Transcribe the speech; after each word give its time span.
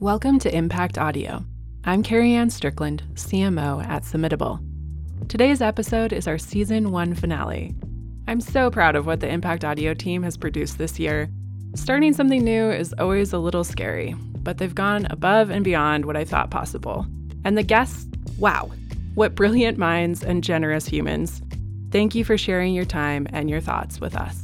Welcome 0.00 0.38
to 0.38 0.56
Impact 0.56 0.96
Audio. 0.96 1.44
I'm 1.84 2.02
Carrie 2.02 2.32
Ann 2.32 2.48
Strickland, 2.48 3.02
CMO 3.16 3.86
at 3.86 4.02
Submittable. 4.04 4.58
Today's 5.28 5.60
episode 5.60 6.14
is 6.14 6.26
our 6.26 6.38
season 6.38 6.90
one 6.90 7.12
finale. 7.12 7.74
I'm 8.26 8.40
so 8.40 8.70
proud 8.70 8.96
of 8.96 9.04
what 9.04 9.20
the 9.20 9.28
Impact 9.28 9.62
Audio 9.62 9.92
team 9.92 10.22
has 10.22 10.38
produced 10.38 10.78
this 10.78 10.98
year. 10.98 11.28
Starting 11.74 12.14
something 12.14 12.42
new 12.42 12.70
is 12.70 12.94
always 12.98 13.34
a 13.34 13.38
little 13.38 13.62
scary, 13.62 14.14
but 14.38 14.56
they've 14.56 14.74
gone 14.74 15.06
above 15.10 15.50
and 15.50 15.62
beyond 15.62 16.06
what 16.06 16.16
I 16.16 16.24
thought 16.24 16.50
possible. 16.50 17.06
And 17.44 17.58
the 17.58 17.62
guests, 17.62 18.06
wow, 18.38 18.70
what 19.16 19.34
brilliant 19.34 19.76
minds 19.76 20.24
and 20.24 20.42
generous 20.42 20.86
humans. 20.86 21.42
Thank 21.90 22.14
you 22.14 22.24
for 22.24 22.38
sharing 22.38 22.72
your 22.72 22.86
time 22.86 23.26
and 23.34 23.50
your 23.50 23.60
thoughts 23.60 24.00
with 24.00 24.16
us. 24.16 24.40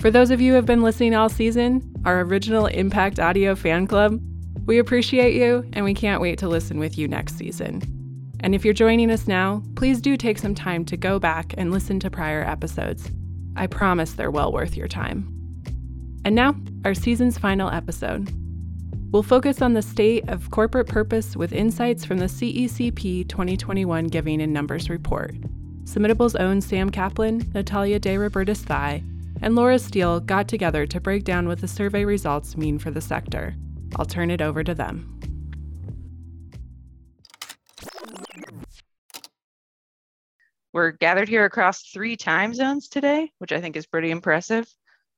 For 0.00 0.10
those 0.10 0.30
of 0.30 0.40
you 0.40 0.52
who 0.52 0.56
have 0.56 0.64
been 0.64 0.82
listening 0.82 1.14
all 1.14 1.28
season, 1.28 1.82
our 2.06 2.22
original 2.22 2.64
Impact 2.64 3.20
Audio 3.20 3.54
fan 3.54 3.86
club, 3.86 4.18
we 4.66 4.78
appreciate 4.78 5.34
you 5.34 5.64
and 5.72 5.84
we 5.84 5.94
can't 5.94 6.20
wait 6.20 6.38
to 6.40 6.48
listen 6.48 6.78
with 6.78 6.98
you 6.98 7.08
next 7.08 7.38
season. 7.38 7.80
And 8.40 8.54
if 8.54 8.64
you're 8.64 8.74
joining 8.74 9.10
us 9.10 9.26
now, 9.26 9.62
please 9.76 10.00
do 10.00 10.16
take 10.16 10.38
some 10.38 10.54
time 10.54 10.84
to 10.86 10.96
go 10.96 11.18
back 11.18 11.54
and 11.56 11.70
listen 11.70 11.98
to 12.00 12.10
prior 12.10 12.42
episodes. 12.42 13.10
I 13.56 13.66
promise 13.66 14.12
they're 14.12 14.30
well 14.30 14.52
worth 14.52 14.76
your 14.76 14.88
time. 14.88 15.32
And 16.24 16.34
now, 16.34 16.56
our 16.84 16.94
season's 16.94 17.38
final 17.38 17.70
episode. 17.70 18.30
We'll 19.12 19.22
focus 19.22 19.62
on 19.62 19.74
the 19.74 19.82
state 19.82 20.28
of 20.28 20.50
corporate 20.50 20.88
purpose 20.88 21.36
with 21.36 21.52
insights 21.52 22.04
from 22.04 22.18
the 22.18 22.26
CECP 22.26 23.28
2021 23.28 24.08
Giving 24.08 24.40
in 24.40 24.52
Numbers 24.52 24.90
report. 24.90 25.36
Submittable's 25.84 26.34
own 26.34 26.60
Sam 26.60 26.90
Kaplan, 26.90 27.50
Natalia 27.54 28.00
De 28.00 28.16
Robertis 28.16 28.66
Thai, 28.66 29.04
and 29.40 29.54
Laura 29.54 29.78
Steele 29.78 30.18
got 30.18 30.48
together 30.48 30.86
to 30.86 31.00
break 31.00 31.22
down 31.22 31.46
what 31.46 31.60
the 31.60 31.68
survey 31.68 32.04
results 32.04 32.56
mean 32.56 32.78
for 32.78 32.90
the 32.90 33.00
sector. 33.00 33.54
I'll 33.96 34.04
turn 34.04 34.30
it 34.30 34.42
over 34.42 34.62
to 34.62 34.74
them. 34.74 35.20
We're 40.74 40.90
gathered 40.90 41.30
here 41.30 41.46
across 41.46 41.90
three 41.90 42.16
time 42.16 42.52
zones 42.52 42.88
today, 42.88 43.30
which 43.38 43.52
I 43.52 43.62
think 43.62 43.76
is 43.76 43.86
pretty 43.86 44.10
impressive. 44.10 44.68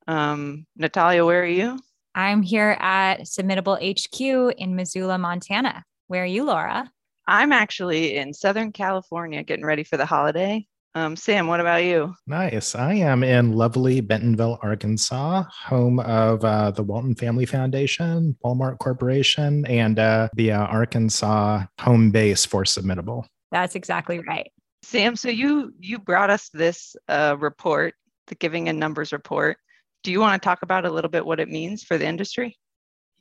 Um, 0.07 0.65
Natalia, 0.77 1.25
where 1.25 1.41
are 1.41 1.45
you? 1.45 1.77
I'm 2.15 2.41
here 2.41 2.77
at 2.79 3.21
Submittable 3.21 3.77
HQ 3.77 4.55
in 4.57 4.75
Missoula, 4.75 5.17
Montana. 5.17 5.83
Where 6.07 6.23
are 6.23 6.25
you, 6.25 6.45
Laura? 6.45 6.89
I'm 7.27 7.51
actually 7.51 8.15
in 8.15 8.33
Southern 8.33 8.71
California 8.71 9.43
getting 9.43 9.65
ready 9.65 9.83
for 9.83 9.97
the 9.97 10.05
holiday. 10.05 10.65
Um, 10.95 11.15
Sam, 11.15 11.47
what 11.47 11.59
about 11.59 11.83
you? 11.83 12.15
Nice. 12.25 12.73
I 12.73 12.95
am 12.95 13.23
in 13.23 13.53
lovely 13.53 14.01
Bentonville, 14.01 14.57
Arkansas, 14.63 15.43
home 15.65 15.99
of 15.99 16.43
uh, 16.43 16.71
the 16.71 16.81
Walton 16.81 17.13
Family 17.13 17.45
Foundation, 17.45 18.35
Walmart 18.43 18.79
Corporation, 18.79 19.65
and 19.67 19.99
uh, 19.99 20.29
the 20.33 20.51
uh, 20.51 20.65
Arkansas 20.65 21.63
home 21.79 22.09
base 22.09 22.43
for 22.43 22.63
Submittable. 22.63 23.25
That's 23.51 23.75
exactly 23.75 24.19
right. 24.19 24.51
Sam, 24.81 25.15
so 25.15 25.29
you 25.29 25.73
you 25.79 25.99
brought 25.99 26.29
us 26.29 26.49
this 26.49 26.95
uh, 27.07 27.35
report, 27.37 27.93
the 28.27 28.35
Giving 28.35 28.67
in 28.67 28.79
Numbers 28.79 29.11
report. 29.11 29.57
Do 30.03 30.11
you 30.11 30.19
want 30.19 30.41
to 30.41 30.45
talk 30.45 30.63
about 30.63 30.85
a 30.85 30.91
little 30.91 31.11
bit 31.11 31.25
what 31.25 31.39
it 31.39 31.49
means 31.49 31.83
for 31.83 31.97
the 31.97 32.05
industry? 32.07 32.57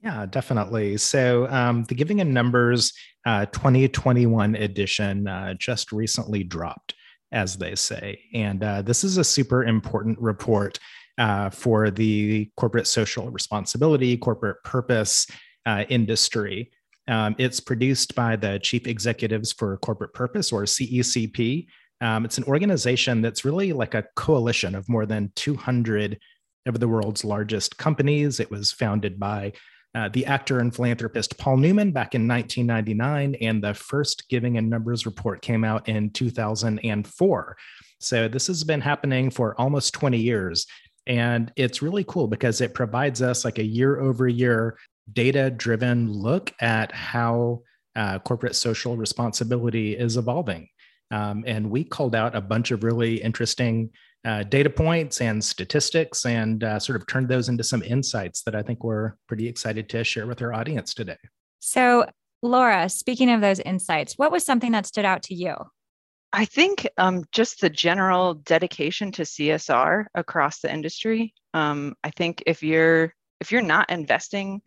Yeah, 0.03 0.27
definitely. 0.27 0.97
So 0.97 1.48
um, 1.50 1.84
the 1.84 1.94
Giving 1.94 2.20
in 2.20 2.32
Numbers 2.32 2.92
uh, 3.27 3.47
2021 3.47 4.55
edition 4.55 5.27
uh, 5.27 5.55
just 5.55 5.92
recently 5.92 6.44
dropped 6.44 6.94
as 7.33 7.57
they 7.57 7.75
say. 7.75 8.21
And 8.34 8.62
uh, 8.62 8.83
this 8.83 9.05
is 9.05 9.19
a 9.19 9.25
super 9.25 9.65
important 9.65 10.19
report 10.19 10.79
uh, 11.19 11.51
for 11.51 11.91
the 11.91 12.51
corporate 12.57 12.87
social 12.87 13.31
responsibility, 13.31 14.17
corporate 14.17 14.62
purpose 14.65 15.27
uh, 15.67 15.84
industry. 15.89 16.71
Um, 17.09 17.34
it's 17.38 17.61
produced 17.61 18.15
by 18.15 18.37
the 18.37 18.59
Chief 18.61 18.87
Executives 18.87 19.53
for 19.53 19.77
Corporate 19.78 20.12
Purpose, 20.12 20.53
or 20.53 20.62
CECP. 20.65 21.67
Um, 22.00 22.25
it's 22.25 22.38
an 22.38 22.44
organization 22.44 23.22
that's 23.22 23.44
really 23.44 23.72
like 23.72 23.94
a 23.94 24.05
coalition 24.15 24.75
of 24.75 24.88
more 24.88 25.06
than 25.06 25.33
200 25.34 26.19
of 26.67 26.78
the 26.78 26.88
world's 26.88 27.25
largest 27.25 27.78
companies. 27.78 28.41
It 28.41 28.50
was 28.50 28.72
founded 28.72 29.19
by 29.19 29.53
uh, 29.98 30.09
the 30.10 30.25
actor 30.26 30.60
and 30.60 30.72
philanthropist 30.72 31.36
Paul 31.38 31.56
Newman 31.56 31.91
back 31.91 32.14
in 32.14 32.28
1999, 32.28 33.34
and 33.41 33.62
the 33.62 33.75
first 33.75 34.28
Giving 34.28 34.54
in 34.54 34.69
Numbers 34.69 35.06
report 35.06 35.42
came 35.42 35.64
out 35.64 35.88
in 35.88 36.10
2004. 36.10 37.56
So 37.98 38.28
this 38.28 38.47
has 38.47 38.62
been 38.62 38.81
happening 38.81 39.28
for 39.28 39.60
almost 39.60 39.94
20 39.94 40.16
years. 40.16 40.69
And 41.08 41.53
it's 41.56 41.82
really 41.82 42.04
cool 42.04 42.28
because 42.28 42.60
it 42.60 42.75
provides 42.75 43.22
us 43.22 43.44
like 43.44 43.58
a 43.58 43.64
year 43.64 43.98
over 43.98 44.28
year 44.28 44.78
data 45.12 45.50
driven 45.50 46.12
look 46.12 46.54
at 46.60 46.92
how 46.92 47.62
uh, 47.97 48.20
corporate 48.20 48.54
social 48.54 48.97
responsibility 48.97 49.97
is 49.97 50.16
evolving. 50.16 50.69
Um, 51.10 51.42
and 51.44 51.70
we 51.70 51.82
called 51.82 52.14
out 52.14 52.37
a 52.37 52.41
bunch 52.41 52.70
of 52.70 52.84
really 52.84 53.16
interesting 53.20 53.91
uh, 54.25 54.43
data 54.45 54.71
points 54.71 55.21
and 55.21 55.43
statistics 55.43 56.27
and 56.27 56.65
uh, 56.65 56.79
sort 56.79 56.97
of 56.97 57.06
turned 57.06 57.29
those 57.29 57.49
into 57.49 57.65
some 57.65 57.83
insights 57.83 58.43
that 58.43 58.55
I 58.55 58.62
think 58.62 58.83
we're 58.83 59.15
pretty 59.27 59.49
excited 59.49 59.89
to 59.91 60.05
share 60.05 60.27
with 60.27 60.43
our 60.43 60.53
audience 60.53 60.95
today. 60.95 61.17
So, 61.61 62.06
Laura, 62.43 62.89
speaking 62.89 63.31
of 63.31 63.41
those 63.41 63.61
insights, 63.61 64.15
what 64.17 64.31
was 64.31 64.45
something 64.45 64.73
that 64.73 64.87
stood 64.87 65.05
out 65.05 65.23
to 65.25 65.34
you? 65.34 65.55
I 66.33 66.45
think 66.45 66.87
um, 66.99 67.25
just 67.33 67.61
the 67.61 67.71
general 67.71 68.34
dedication 68.34 69.12
to 69.12 69.23
CSR 69.23 70.06
across 70.15 70.61
the 70.61 70.73
industry. 70.73 71.35
Um, 71.55 71.95
I 72.05 72.11
think 72.11 72.43
if 72.47 72.62
you're 72.62 73.15
if 73.41 73.53
you're 73.53 73.62
not 73.62 73.91
investing 73.91 74.61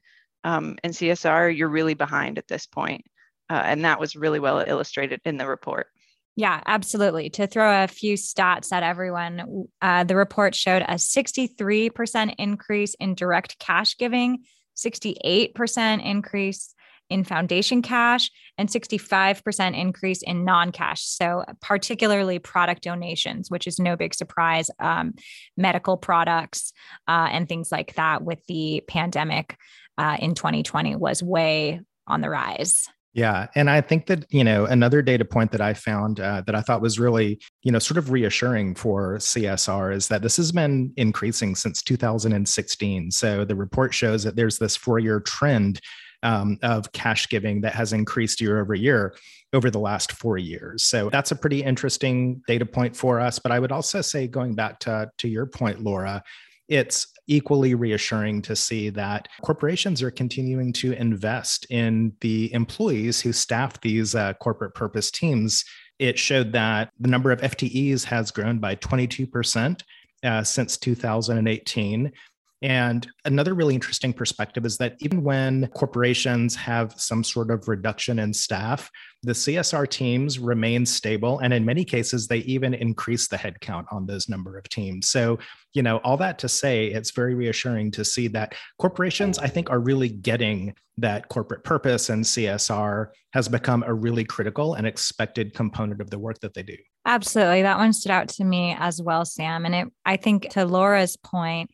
um, 0.44 0.78
in 0.84 0.92
CSR, 0.92 1.56
you're 1.56 1.70
really 1.70 1.94
behind 1.94 2.38
at 2.38 2.48
this 2.48 2.66
point. 2.66 3.04
Uh, 3.50 3.62
and 3.66 3.84
that 3.84 4.00
was 4.00 4.16
really 4.16 4.40
well 4.40 4.64
illustrated 4.66 5.20
in 5.26 5.38
the 5.38 5.46
report. 5.46 5.88
Yeah, 6.36 6.62
absolutely. 6.66 7.30
To 7.31 7.47
throw 7.47 7.84
a 7.84 7.88
few 7.88 8.16
stats 8.16 8.72
at 8.72 8.84
everyone, 8.84 9.66
uh, 9.81 10.06
the 10.06 10.16
report 10.16 10.56
showed 10.56 10.81
a 10.84 10.96
63% 10.96 12.36
increase 12.38 12.94
in 12.96 13.16
direct 13.16 13.59
cash 13.59 13.97
giving, 13.97 14.44
68% 14.78 16.06
increase 16.06 16.74
in 17.09 17.25
foundation 17.25 17.81
cash, 17.81 18.31
and 18.58 18.70
65% 18.70 19.78
increase 19.78 20.22
in 20.24 20.46
non 20.46 20.72
cash. 20.72 21.03
So, 21.03 21.44
particularly 21.62 22.40
product 22.40 22.84
donations, 22.84 23.52
which 23.52 23.68
is 23.68 23.80
no 23.80 23.97
big 23.97 24.14
surprise, 24.14 24.70
um, 24.80 25.16
medical 25.58 25.97
products 25.97 26.72
uh, 27.09 27.28
and 27.30 27.50
things 27.50 27.70
like 27.72 27.96
that 27.96 28.24
with 28.24 28.40
the 28.47 28.81
pandemic 28.88 29.58
uh, 29.97 30.16
in 30.20 30.34
2020 30.36 30.96
was 30.96 31.22
way 31.22 31.81
on 32.08 32.22
the 32.22 32.30
rise. 32.30 32.88
Yeah. 33.14 33.48
And 33.56 33.70
I 33.70 33.82
think 33.82 34.06
that, 34.06 34.26
you 34.30 34.44
know, 34.44 34.66
another 34.66 35.02
data 35.02 35.26
point 35.26 35.52
that 35.52 35.60
I 35.60 35.74
found 35.74 36.22
uh, 36.22 36.44
that 36.46 36.56
I 36.56 36.62
thought 36.62 36.82
was 36.82 36.98
really, 36.98 37.42
you 37.62 37.72
know, 37.72 37.80
sort 37.80 37.98
of 37.98 38.10
reassuring 38.10 38.76
for 38.76 39.18
CSR 39.18 39.94
is 39.94 40.08
that 40.08 40.22
this 40.22 40.38
has 40.38 40.54
been 40.54 40.94
increasing 40.96 41.56
since 41.56 41.84
2016. 41.84 43.12
So 43.12 43.44
the 43.44 43.56
report 43.56 43.94
shows 43.94 44.24
that 44.24 44.38
there's 44.38 44.60
this 44.60 44.78
four 44.78 45.00
year 45.00 45.20
trend 45.20 45.82
um, 46.24 46.58
of 46.64 46.92
cash 46.94 47.28
giving 47.28 47.62
that 47.62 47.74
has 47.74 47.92
increased 47.92 48.40
year 48.40 48.62
over 48.62 48.76
year 48.76 49.16
over 49.54 49.70
the 49.70 49.80
last 49.80 50.14
four 50.14 50.38
years. 50.38 50.84
So 50.84 51.10
that's 51.10 51.32
a 51.32 51.36
pretty 51.36 51.64
interesting 51.64 52.42
data 52.48 52.66
point 52.66 52.96
for 52.96 53.20
us. 53.20 53.40
But 53.40 53.52
I 53.52 53.60
would 53.60 53.72
also 53.72 54.02
say, 54.02 54.28
going 54.28 54.56
back 54.56 54.80
to, 54.82 55.10
to 55.18 55.28
your 55.28 55.46
point, 55.46 55.82
Laura, 55.82 56.24
it's 56.70 57.08
equally 57.28 57.76
reassuring 57.76 58.42
to 58.44 58.56
see 58.56 58.90
that 58.90 59.28
corporations 59.42 60.02
are 60.02 60.12
continuing 60.12 60.74
to 60.74 60.94
invest 60.94 61.66
in 61.70 62.14
the 62.22 62.52
employees 62.54 63.22
who 63.22 63.32
staff 63.32 63.80
these 63.82 64.16
uh, 64.16 64.34
corporate 64.36 64.74
purpose 64.74 65.12
teams. 65.12 65.64
It 66.00 66.18
showed 66.18 66.52
that 66.54 66.92
the 67.00 67.09
number 67.09 67.32
of 67.32 67.42
FTEs 67.42 68.04
has 68.06 68.32
grown 68.32 68.59
by 68.59 68.76
22% 68.76 69.82
uh, 70.23 70.44
since 70.44 70.78
2018. 70.78 72.12
And 72.61 73.08
another 73.25 73.55
really 73.55 73.73
interesting 73.73 74.13
perspective 74.13 74.66
is 74.66 74.78
that 74.78 74.96
even 74.99 75.23
when 75.23 75.67
corporations 75.69 76.55
have 76.55 76.93
some 76.96 77.23
sort 77.23 77.49
of 77.49 77.67
reduction 77.67 78.19
in 78.19 78.34
staff, 78.34 78.90
the 79.23 79.31
CSR 79.31 79.90
teams 79.90 80.37
remain 80.37 80.85
stable. 80.85 81.40
And 81.40 81.53
in 81.53 81.66
many 81.66 81.84
cases, 81.84 82.28
they 82.28 82.40
even 82.40 82.75
increase 82.75 83.28
the 83.28 83.37
headcount 83.37 83.85
on 83.91 84.05
those 84.05 84.29
number 84.29 84.59
of 84.59 84.69
teams. 84.69 85.08
So, 85.08 85.40
you 85.73 85.81
know, 85.81 85.97
all 85.97 86.17
that 86.17 86.37
to 86.40 86.49
say, 86.49 86.87
it's 86.87 87.11
very 87.11 87.34
reassuring 87.34 87.91
to 87.91 88.05
see 88.05 88.28
that 88.29 88.53
corporations, 88.78 89.40
I 89.40 89.47
think, 89.47 89.72
are 89.72 89.79
really 89.79 90.09
getting 90.09 90.75
that 90.97 91.29
corporate 91.29 91.63
purpose 91.63 92.09
and 92.09 92.23
CSR 92.23 93.08
has 93.34 93.47
become 93.47 93.84
a 93.87 93.93
really 93.93 94.23
critical 94.23 94.75
and 94.75 94.85
expected 94.85 95.53
component 95.55 96.02
of 96.02 96.11
the 96.11 96.19
work 96.19 96.40
that 96.41 96.53
they 96.53 96.63
do. 96.63 96.78
Absolutely. 97.05 97.63
That 97.63 97.79
one 97.79 97.93
stood 97.93 98.11
out 98.11 98.29
to 98.29 98.43
me 98.43 98.75
as 98.78 99.02
well, 99.02 99.25
Sam. 99.25 99.66
And 99.66 99.73
it, 99.73 99.87
I 100.05 100.17
think 100.17 100.49
to 100.52 100.66
Laura's 100.66 101.17
point, 101.17 101.72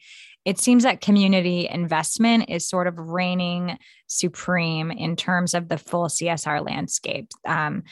it 0.48 0.58
seems 0.58 0.84
that 0.84 1.02
community 1.02 1.68
investment 1.70 2.46
is 2.48 2.66
sort 2.66 2.88
of 2.88 2.98
reigning 2.98 3.78
supreme 4.08 4.92
in 4.92 5.18
terms 5.18 5.54
of 5.54 5.68
the 5.68 5.78
full 5.78 6.08
CSR 6.08 6.66
landscape. 6.66 7.28
Um, 7.46 7.84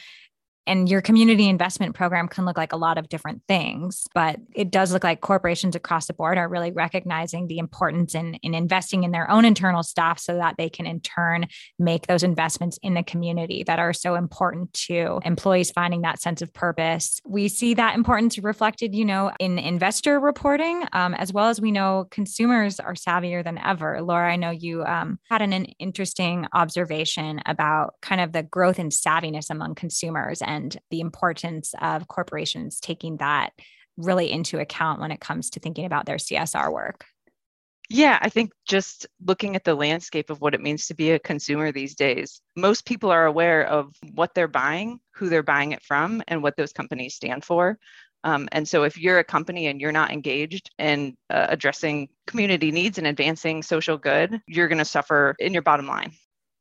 And 0.67 0.89
your 0.89 1.01
community 1.01 1.47
investment 1.47 1.95
program 1.95 2.27
can 2.27 2.45
look 2.45 2.57
like 2.57 2.73
a 2.73 2.77
lot 2.77 2.97
of 2.97 3.09
different 3.09 3.41
things, 3.47 4.07
but 4.13 4.39
it 4.53 4.71
does 4.71 4.91
look 4.91 5.03
like 5.03 5.21
corporations 5.21 5.75
across 5.75 6.07
the 6.07 6.13
board 6.13 6.37
are 6.37 6.47
really 6.47 6.71
recognizing 6.71 7.47
the 7.47 7.59
importance 7.59 8.15
in, 8.15 8.35
in 8.35 8.53
investing 8.53 9.03
in 9.03 9.11
their 9.11 9.29
own 9.29 9.45
internal 9.45 9.83
staff 9.83 10.19
so 10.19 10.35
that 10.35 10.55
they 10.57 10.69
can 10.69 10.85
in 10.85 10.99
turn 11.01 11.47
make 11.77 12.07
those 12.07 12.23
investments 12.23 12.79
in 12.81 12.93
the 12.93 13.03
community 13.03 13.63
that 13.63 13.79
are 13.79 13.93
so 13.93 14.15
important 14.15 14.73
to 14.73 15.19
employees 15.23 15.71
finding 15.71 16.01
that 16.01 16.21
sense 16.21 16.41
of 16.41 16.53
purpose. 16.53 17.19
We 17.25 17.47
see 17.47 17.73
that 17.75 17.95
importance 17.95 18.37
reflected, 18.39 18.95
you 18.95 19.05
know, 19.05 19.31
in 19.39 19.59
investor 19.59 20.19
reporting, 20.19 20.83
um, 20.93 21.13
as 21.13 21.31
well 21.31 21.49
as 21.49 21.61
we 21.61 21.71
know 21.71 22.07
consumers 22.09 22.79
are 22.79 22.93
savvier 22.93 23.43
than 23.43 23.57
ever. 23.59 24.01
Laura, 24.01 24.31
I 24.31 24.35
know 24.35 24.51
you 24.51 24.83
um, 24.83 25.19
had 25.29 25.41
an, 25.41 25.53
an 25.53 25.65
interesting 25.79 26.47
observation 26.53 27.41
about 27.45 27.95
kind 28.01 28.21
of 28.21 28.31
the 28.31 28.43
growth 28.43 28.79
in 28.79 28.89
savviness 28.89 29.49
among 29.49 29.75
consumers 29.75 30.41
and 30.41 30.54
the 30.89 30.99
importance 30.99 31.73
of 31.81 32.07
corporations 32.07 32.79
taking 32.79 33.17
that 33.17 33.51
really 33.97 34.31
into 34.31 34.59
account 34.59 34.99
when 34.99 35.11
it 35.11 35.21
comes 35.21 35.49
to 35.51 35.59
thinking 35.59 35.85
about 35.85 36.05
their 36.05 36.17
CSR 36.17 36.71
work. 36.71 37.05
Yeah, 37.89 38.17
I 38.21 38.29
think 38.29 38.51
just 38.67 39.05
looking 39.23 39.55
at 39.55 39.63
the 39.63 39.75
landscape 39.75 40.29
of 40.29 40.41
what 40.41 40.55
it 40.55 40.61
means 40.61 40.87
to 40.87 40.95
be 40.95 41.11
a 41.11 41.19
consumer 41.19 41.71
these 41.71 41.93
days, 41.93 42.41
most 42.55 42.85
people 42.85 43.11
are 43.11 43.25
aware 43.25 43.67
of 43.67 43.95
what 44.13 44.33
they're 44.33 44.47
buying, 44.47 44.99
who 45.13 45.29
they're 45.29 45.43
buying 45.43 45.71
it 45.71 45.83
from, 45.83 46.23
and 46.27 46.41
what 46.41 46.57
those 46.57 46.73
companies 46.73 47.13
stand 47.13 47.45
for. 47.45 47.77
Um, 48.23 48.49
and 48.51 48.67
so, 48.67 48.83
if 48.83 48.97
you're 48.97 49.19
a 49.19 49.23
company 49.23 49.67
and 49.67 49.79
you're 49.79 49.91
not 49.91 50.11
engaged 50.11 50.71
in 50.79 51.15
uh, 51.29 51.45
addressing 51.49 52.09
community 52.25 52.71
needs 52.71 52.97
and 52.97 53.05
advancing 53.05 53.61
social 53.61 53.99
good, 53.99 54.41
you're 54.47 54.67
going 54.67 54.79
to 54.79 54.85
suffer 54.85 55.35
in 55.37 55.53
your 55.53 55.61
bottom 55.61 55.85
line. 55.85 56.11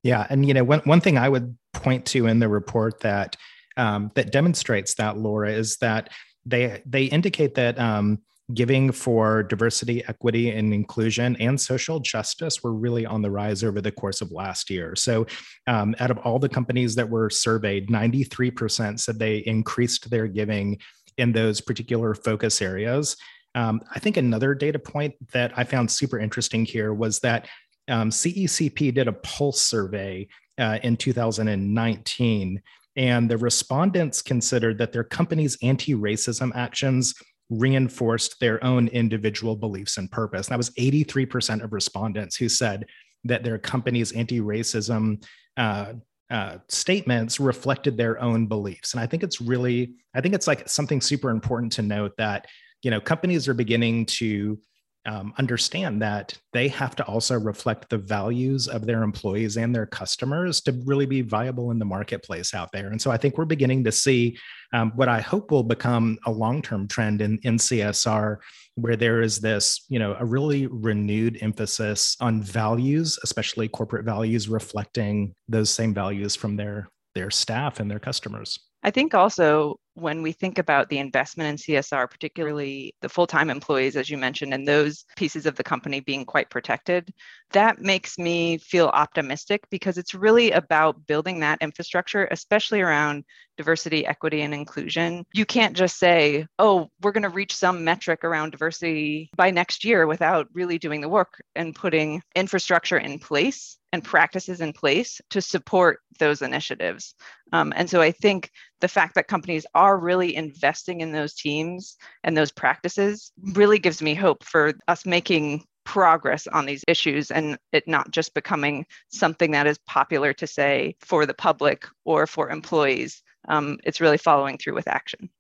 Yeah, 0.03 0.27
and 0.29 0.47
you 0.47 0.53
know, 0.53 0.63
one 0.63 0.81
one 0.81 1.01
thing 1.01 1.17
I 1.17 1.31
would 1.31 1.57
point 1.73 2.05
to 2.07 2.27
in 2.27 2.39
the 2.39 2.51
report 2.51 3.01
that 3.01 3.37
um, 3.77 4.11
that 4.15 4.33
demonstrates 4.33 4.95
that, 4.95 5.19
Laura, 5.19 5.51
is 5.51 5.77
that 5.79 6.11
they 6.47 6.83
they 6.87 7.05
indicate 7.05 7.55
that 7.55 7.79
um, 7.79 8.21
giving 8.53 8.93
for 8.93 9.43
diversity, 9.43 10.05
equity, 10.07 10.51
and 10.51 10.75
inclusion 10.75 11.35
and 11.37 11.59
social 11.59 11.99
justice 11.99 12.63
were 12.63 12.75
really 12.75 13.07
on 13.07 13.23
the 13.23 13.31
rise 13.31 13.65
over 13.65 13.81
the 13.81 13.93
course 13.93 14.21
of 14.21 14.31
last 14.33 14.69
year. 14.69 14.95
So, 14.95 15.27
um, 15.67 15.95
out 15.99 16.11
of 16.11 16.19
all 16.19 16.39
the 16.39 16.49
companies 16.49 16.95
that 16.97 17.09
were 17.09 17.31
surveyed, 17.31 17.89
93% 17.89 19.01
said 19.01 19.19
they 19.19 19.39
increased 19.39 20.11
their 20.11 20.27
giving 20.27 20.79
in 21.17 21.33
those 21.33 21.61
particular 21.61 22.15
focus 22.15 22.61
areas. 22.61 23.17
Um, 23.55 23.81
I 23.95 24.01
think 24.01 24.17
another 24.17 24.55
data 24.55 24.79
point 24.79 25.15
that 25.33 25.53
I 25.57 25.65
found 25.65 25.91
super 25.91 26.19
interesting 26.19 26.65
here 26.65 26.93
was 26.93 27.21
that 27.21 27.49
um, 27.89 28.11
CECP 28.11 28.95
did 28.95 29.09
a 29.09 29.13
pulse 29.13 29.61
survey 29.61 30.27
uh, 30.59 30.79
in 30.83 30.97
2019, 30.97 32.63
and 32.97 33.31
the 33.31 33.39
respondents 33.39 34.23
considered 34.23 34.79
that 34.79 34.93
their 34.93 35.05
company's 35.05 35.59
anti 35.63 35.95
racism 35.95 36.53
actions 36.55 37.15
reinforced 37.51 38.41
their 38.41 38.63
own 38.65 38.89
individual 38.89 39.57
beliefs 39.57 39.97
and 39.97 40.11
purpose. 40.11 40.47
And 40.47 40.53
that 40.53 40.59
was 40.59 40.71
83% 40.71 41.63
of 41.63 41.73
respondents 41.73 42.37
who 42.37 42.49
said 42.49 42.87
that 43.25 43.45
their 43.45 43.59
company's 43.59 44.13
anti 44.13 44.41
racism 44.41 45.25
uh, 45.57 45.95
uh, 46.31 46.59
statements 46.69 47.39
reflected 47.39 47.97
their 47.97 48.21
own 48.21 48.47
beliefs. 48.47 48.95
And 48.95 49.01
I 49.01 49.07
think 49.07 49.23
it's 49.23 49.41
really, 49.41 49.95
I 50.15 50.21
think 50.21 50.35
it's 50.35 50.47
like 50.47 50.69
something 50.69 51.01
super 51.01 51.31
important 51.31 51.73
to 51.73 51.83
note 51.83 52.13
that, 52.19 52.47
you 52.83 52.91
know, 52.91 53.01
companies 53.01 53.47
are 53.49 53.55
beginning 53.55 54.07
to 54.07 54.59
um, 55.07 55.35
understand 55.39 56.01
that 56.03 56.37
they 56.53 56.69
have 56.69 56.97
to 56.97 57.05
also 57.05 57.39
reflect 57.39 57.91
the 57.91 57.99
values 57.99 58.69
of 58.69 58.87
their 58.87 59.03
employees 59.03 59.57
and 59.57 59.75
their 59.75 59.87
customers 59.87 60.61
to 60.63 60.73
really 60.85 61.07
be 61.07 61.21
viable 61.21 61.71
in 61.71 61.79
the 61.79 61.85
marketplace 61.85 62.55
out 62.55 62.71
there. 62.73 62.89
And 62.89 63.01
so 63.01 63.11
I 63.11 63.17
think 63.17 63.37
we're 63.37 63.45
beginning 63.45 63.85
to 63.85 63.93
see 63.93 64.39
um, 64.73 64.93
what 64.97 65.09
I 65.09 65.21
hope 65.21 65.51
will 65.51 65.63
become 65.63 66.19
a 66.27 66.31
long 66.31 66.63
term 66.63 66.89
trend 66.89 67.21
in, 67.21 67.39
in 67.43 67.57
CSR, 67.57 68.39
where 68.77 68.97
there 68.97 69.21
is 69.21 69.41
this, 69.41 69.85
you 69.89 69.99
know, 69.99 70.17
a 70.19 70.25
really 70.25 70.67
renewed 70.67 71.39
emphasis 71.43 72.17
on 72.21 72.43
values, 72.43 73.19
especially 73.23 73.69
corporate 73.69 74.05
values, 74.05 74.49
reflecting 74.49 75.35
those 75.49 75.71
same 75.71 75.95
values 75.95 76.35
from 76.35 76.57
their 76.57 76.89
their 77.15 77.31
staff 77.31 77.79
and 77.79 77.89
their 77.91 78.01
customers. 78.01 78.59
I 78.83 78.91
think 78.91 79.15
also 79.15 79.79
when 79.95 80.23
we 80.23 80.33
think 80.33 80.59
about 80.59 80.89
the 80.89 80.99
investment 80.99 81.49
in 81.49 81.57
CSR, 81.57 82.11
particularly 82.11 82.95
the 83.01 83.09
full 83.09 83.27
time 83.27 83.51
employees, 83.51 83.97
as 83.97 84.11
you 84.11 84.19
mentioned, 84.19 84.53
and 84.53 84.67
those 84.67 85.05
pieces 85.17 85.47
of 85.47 85.57
the 85.57 85.65
company 85.65 86.01
being 86.01 86.25
quite 86.25 86.51
protected, 86.51 87.13
that 87.53 87.81
makes 87.81 88.19
me 88.19 88.59
feel 88.59 88.89
optimistic 88.89 89.63
because 89.71 89.97
it's 89.97 90.15
really 90.15 90.51
about 90.51 91.07
building 91.07 91.41
that 91.41 91.59
infrastructure, 91.61 92.29
especially 92.31 92.81
around 92.81 93.25
diversity, 93.57 94.05
equity, 94.05 94.43
and 94.43 94.53
inclusion. 94.53 95.25
You 95.33 95.47
can't 95.47 95.77
just 95.77 95.99
say, 95.99 96.47
oh, 96.59 96.91
we're 97.03 97.13
going 97.13 97.23
to 97.23 97.29
reach 97.29 97.55
some 97.55 97.85
metric 97.85 98.25
around 98.25 98.51
diversity 98.51 99.31
by 99.37 99.51
next 99.51 99.85
year 99.85 100.07
without 100.07 100.49
really 100.53 100.79
doing 100.79 101.01
the 101.01 101.09
work 101.09 101.41
and 101.55 101.75
putting 101.75 102.21
infrastructure 102.35 102.99
in 102.99 103.19
place 103.19 103.79
and 103.93 104.03
practices 104.03 104.61
in 104.61 104.73
place 104.73 105.21
to 105.31 105.41
support 105.41 106.01
those 106.19 106.43
initiatives. 106.43 107.15
Um, 107.53 107.73
and 107.77 107.89
so 107.89 108.01
I 108.01 108.11
think 108.11 108.51
the 108.85 108.89
fact 108.89 109.15
that 109.15 109.29
companies 109.29 109.65
are 109.75 109.97
really 109.97 110.37
investing 110.37 111.01
in 111.01 111.11
those 111.11 111.33
teams 111.33 111.97
and 112.23 112.37
those 112.37 112.53
practices 112.53 113.33
really 113.55 113.79
gives 113.79 114.03
me 114.03 114.13
hope 114.15 114.45
for 114.45 114.75
us 114.89 115.07
making 115.07 115.65
progress 115.85 116.47
on 116.47 116.67
these 116.67 116.85
issues 116.87 117.31
and 117.31 117.57
it 117.73 117.89
not 117.89 118.11
just 118.11 118.35
becoming 118.35 118.85
something 119.09 119.53
that 119.53 119.67
is 119.67 119.79
popular 119.87 120.35
to 120.35 120.47
say 120.47 120.95
for 121.01 121.25
the 121.25 121.33
public 121.33 121.87
or 122.05 122.27
for 122.27 122.51
employees. 122.51 123.23
Um, 123.49 123.79
it's 123.85 124.03
really 124.03 124.19
following 124.19 124.59
through 124.59 124.75
with 124.75 124.87
action. 124.87 125.31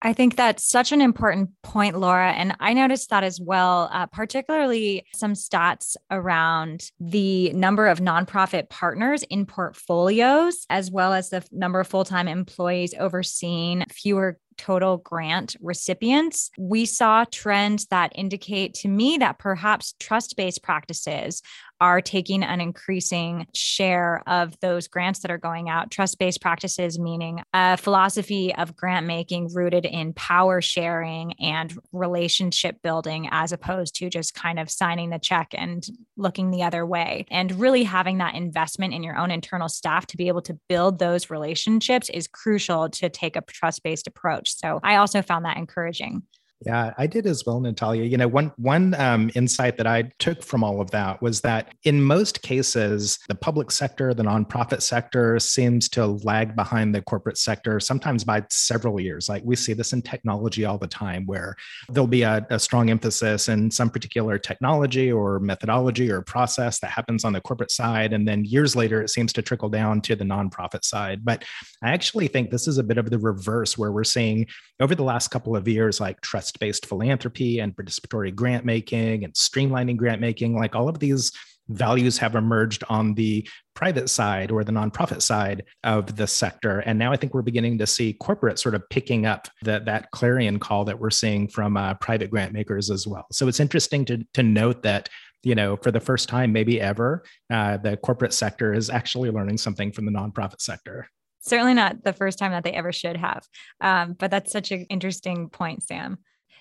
I 0.00 0.12
think 0.12 0.36
that's 0.36 0.64
such 0.64 0.92
an 0.92 1.00
important 1.00 1.50
point, 1.62 1.98
Laura. 1.98 2.30
And 2.30 2.54
I 2.60 2.72
noticed 2.72 3.10
that 3.10 3.24
as 3.24 3.40
well, 3.40 3.90
uh, 3.92 4.06
particularly 4.06 5.04
some 5.12 5.32
stats 5.32 5.96
around 6.08 6.90
the 7.00 7.52
number 7.52 7.88
of 7.88 7.98
nonprofit 7.98 8.68
partners 8.68 9.24
in 9.24 9.44
portfolios, 9.44 10.66
as 10.70 10.90
well 10.90 11.12
as 11.12 11.30
the 11.30 11.44
number 11.50 11.80
of 11.80 11.88
full 11.88 12.04
time 12.04 12.28
employees 12.28 12.94
overseeing 12.98 13.84
fewer 13.90 14.38
total 14.58 14.98
grant 14.98 15.56
recipients, 15.60 16.50
we 16.58 16.84
saw 16.84 17.24
trends 17.30 17.86
that 17.86 18.12
indicate 18.14 18.74
to 18.74 18.88
me 18.88 19.16
that 19.18 19.38
perhaps 19.38 19.94
trust 19.98 20.36
based 20.36 20.62
practices 20.62 21.42
are 21.80 22.00
taking 22.00 22.42
an 22.42 22.60
increasing 22.60 23.46
share 23.54 24.22
of 24.26 24.58
those 24.60 24.88
grants 24.88 25.20
that 25.20 25.30
are 25.30 25.38
going 25.38 25.68
out. 25.68 25.90
Trust 25.90 26.18
based 26.18 26.40
practices, 26.40 26.98
meaning 26.98 27.40
a 27.54 27.76
philosophy 27.76 28.54
of 28.54 28.76
grant 28.76 29.06
making 29.06 29.52
rooted 29.54 29.84
in 29.84 30.12
power 30.12 30.60
sharing 30.60 31.34
and 31.40 31.76
relationship 31.92 32.76
building, 32.82 33.28
as 33.30 33.52
opposed 33.52 33.94
to 33.96 34.10
just 34.10 34.34
kind 34.34 34.58
of 34.58 34.70
signing 34.70 35.10
the 35.10 35.18
check 35.18 35.48
and 35.52 35.86
looking 36.16 36.50
the 36.50 36.62
other 36.62 36.84
way. 36.84 37.26
And 37.30 37.52
really 37.60 37.84
having 37.84 38.18
that 38.18 38.34
investment 38.34 38.94
in 38.94 39.02
your 39.02 39.16
own 39.16 39.30
internal 39.30 39.68
staff 39.68 40.06
to 40.06 40.16
be 40.16 40.28
able 40.28 40.42
to 40.42 40.58
build 40.68 40.98
those 40.98 41.30
relationships 41.30 42.10
is 42.10 42.26
crucial 42.26 42.88
to 42.90 43.08
take 43.08 43.36
a 43.36 43.42
trust 43.42 43.82
based 43.82 44.06
approach. 44.06 44.54
So 44.56 44.80
I 44.82 44.96
also 44.96 45.22
found 45.22 45.44
that 45.44 45.56
encouraging. 45.56 46.22
Yeah, 46.66 46.92
I 46.98 47.06
did 47.06 47.26
as 47.26 47.46
well, 47.46 47.60
Natalia. 47.60 48.02
You 48.02 48.16
know, 48.16 48.26
one 48.26 48.52
one 48.56 48.92
um, 48.94 49.30
insight 49.36 49.76
that 49.76 49.86
I 49.86 50.10
took 50.18 50.42
from 50.42 50.64
all 50.64 50.80
of 50.80 50.90
that 50.90 51.22
was 51.22 51.40
that 51.42 51.72
in 51.84 52.02
most 52.02 52.42
cases, 52.42 53.16
the 53.28 53.36
public 53.36 53.70
sector, 53.70 54.12
the 54.12 54.24
nonprofit 54.24 54.82
sector, 54.82 55.38
seems 55.38 55.88
to 55.90 56.04
lag 56.06 56.56
behind 56.56 56.92
the 56.92 57.02
corporate 57.02 57.38
sector, 57.38 57.78
sometimes 57.78 58.24
by 58.24 58.44
several 58.50 58.98
years. 58.98 59.28
Like 59.28 59.44
we 59.44 59.54
see 59.54 59.72
this 59.72 59.92
in 59.92 60.02
technology 60.02 60.64
all 60.64 60.78
the 60.78 60.88
time, 60.88 61.26
where 61.26 61.54
there'll 61.90 62.08
be 62.08 62.22
a, 62.22 62.44
a 62.50 62.58
strong 62.58 62.90
emphasis 62.90 63.48
in 63.48 63.70
some 63.70 63.88
particular 63.88 64.36
technology 64.36 65.12
or 65.12 65.38
methodology 65.38 66.10
or 66.10 66.22
process 66.22 66.80
that 66.80 66.90
happens 66.90 67.24
on 67.24 67.32
the 67.32 67.40
corporate 67.40 67.70
side, 67.70 68.12
and 68.12 68.26
then 68.26 68.44
years 68.44 68.74
later, 68.74 69.00
it 69.00 69.10
seems 69.10 69.32
to 69.34 69.42
trickle 69.42 69.68
down 69.68 70.00
to 70.00 70.16
the 70.16 70.24
nonprofit 70.24 70.84
side. 70.84 71.24
But 71.24 71.44
I 71.84 71.90
actually 71.90 72.26
think 72.26 72.50
this 72.50 72.66
is 72.66 72.78
a 72.78 72.82
bit 72.82 72.98
of 72.98 73.10
the 73.10 73.18
reverse, 73.18 73.78
where 73.78 73.92
we're 73.92 74.02
seeing 74.02 74.48
over 74.80 74.96
the 74.96 75.04
last 75.04 75.28
couple 75.28 75.54
of 75.54 75.68
years, 75.68 76.00
like 76.00 76.20
trust 76.20 76.47
trust 76.48 76.60
based 76.60 76.86
philanthropy 76.86 77.60
and 77.60 77.76
participatory 77.76 78.34
grant 78.34 78.64
making 78.64 79.24
and 79.24 79.34
streamlining 79.34 79.96
grant 79.96 80.20
making. 80.20 80.56
Like 80.56 80.74
all 80.74 80.88
of 80.88 80.98
these 80.98 81.32
values 81.68 82.16
have 82.16 82.34
emerged 82.34 82.82
on 82.88 83.14
the 83.14 83.46
private 83.74 84.08
side 84.08 84.50
or 84.50 84.64
the 84.64 84.72
nonprofit 84.72 85.20
side 85.20 85.64
of 85.84 86.16
the 86.16 86.26
sector. 86.26 86.80
And 86.80 86.98
now 86.98 87.12
I 87.12 87.16
think 87.16 87.34
we're 87.34 87.42
beginning 87.42 87.76
to 87.78 87.86
see 87.86 88.14
corporate 88.14 88.58
sort 88.58 88.74
of 88.74 88.88
picking 88.88 89.26
up 89.26 89.48
that 89.62 89.84
that 89.84 90.10
clarion 90.12 90.58
call 90.58 90.86
that 90.86 90.98
we're 90.98 91.10
seeing 91.10 91.46
from 91.46 91.76
uh, 91.76 91.94
private 91.94 92.30
grant 92.30 92.54
makers 92.54 92.90
as 92.90 93.06
well. 93.06 93.26
So 93.30 93.48
it's 93.48 93.60
interesting 93.60 94.06
to, 94.06 94.24
to 94.34 94.42
note 94.42 94.82
that 94.82 95.08
you 95.44 95.54
know, 95.54 95.76
for 95.76 95.92
the 95.92 96.00
first 96.00 96.28
time, 96.28 96.52
maybe 96.52 96.80
ever, 96.80 97.22
uh, 97.48 97.76
the 97.76 97.96
corporate 97.98 98.32
sector 98.32 98.74
is 98.74 98.90
actually 98.90 99.30
learning 99.30 99.56
something 99.56 99.92
from 99.92 100.04
the 100.04 100.10
nonprofit 100.10 100.60
sector. 100.60 101.06
Certainly 101.40 101.74
not 101.74 102.02
the 102.02 102.12
first 102.12 102.40
time 102.40 102.50
that 102.50 102.64
they 102.64 102.72
ever 102.72 102.92
should 102.92 103.16
have. 103.16 103.46
Um, 103.80 104.14
but 104.18 104.32
that's 104.32 104.50
such 104.50 104.72
an 104.72 104.84
interesting 104.90 105.48
point, 105.48 105.84
Sam. 105.84 106.18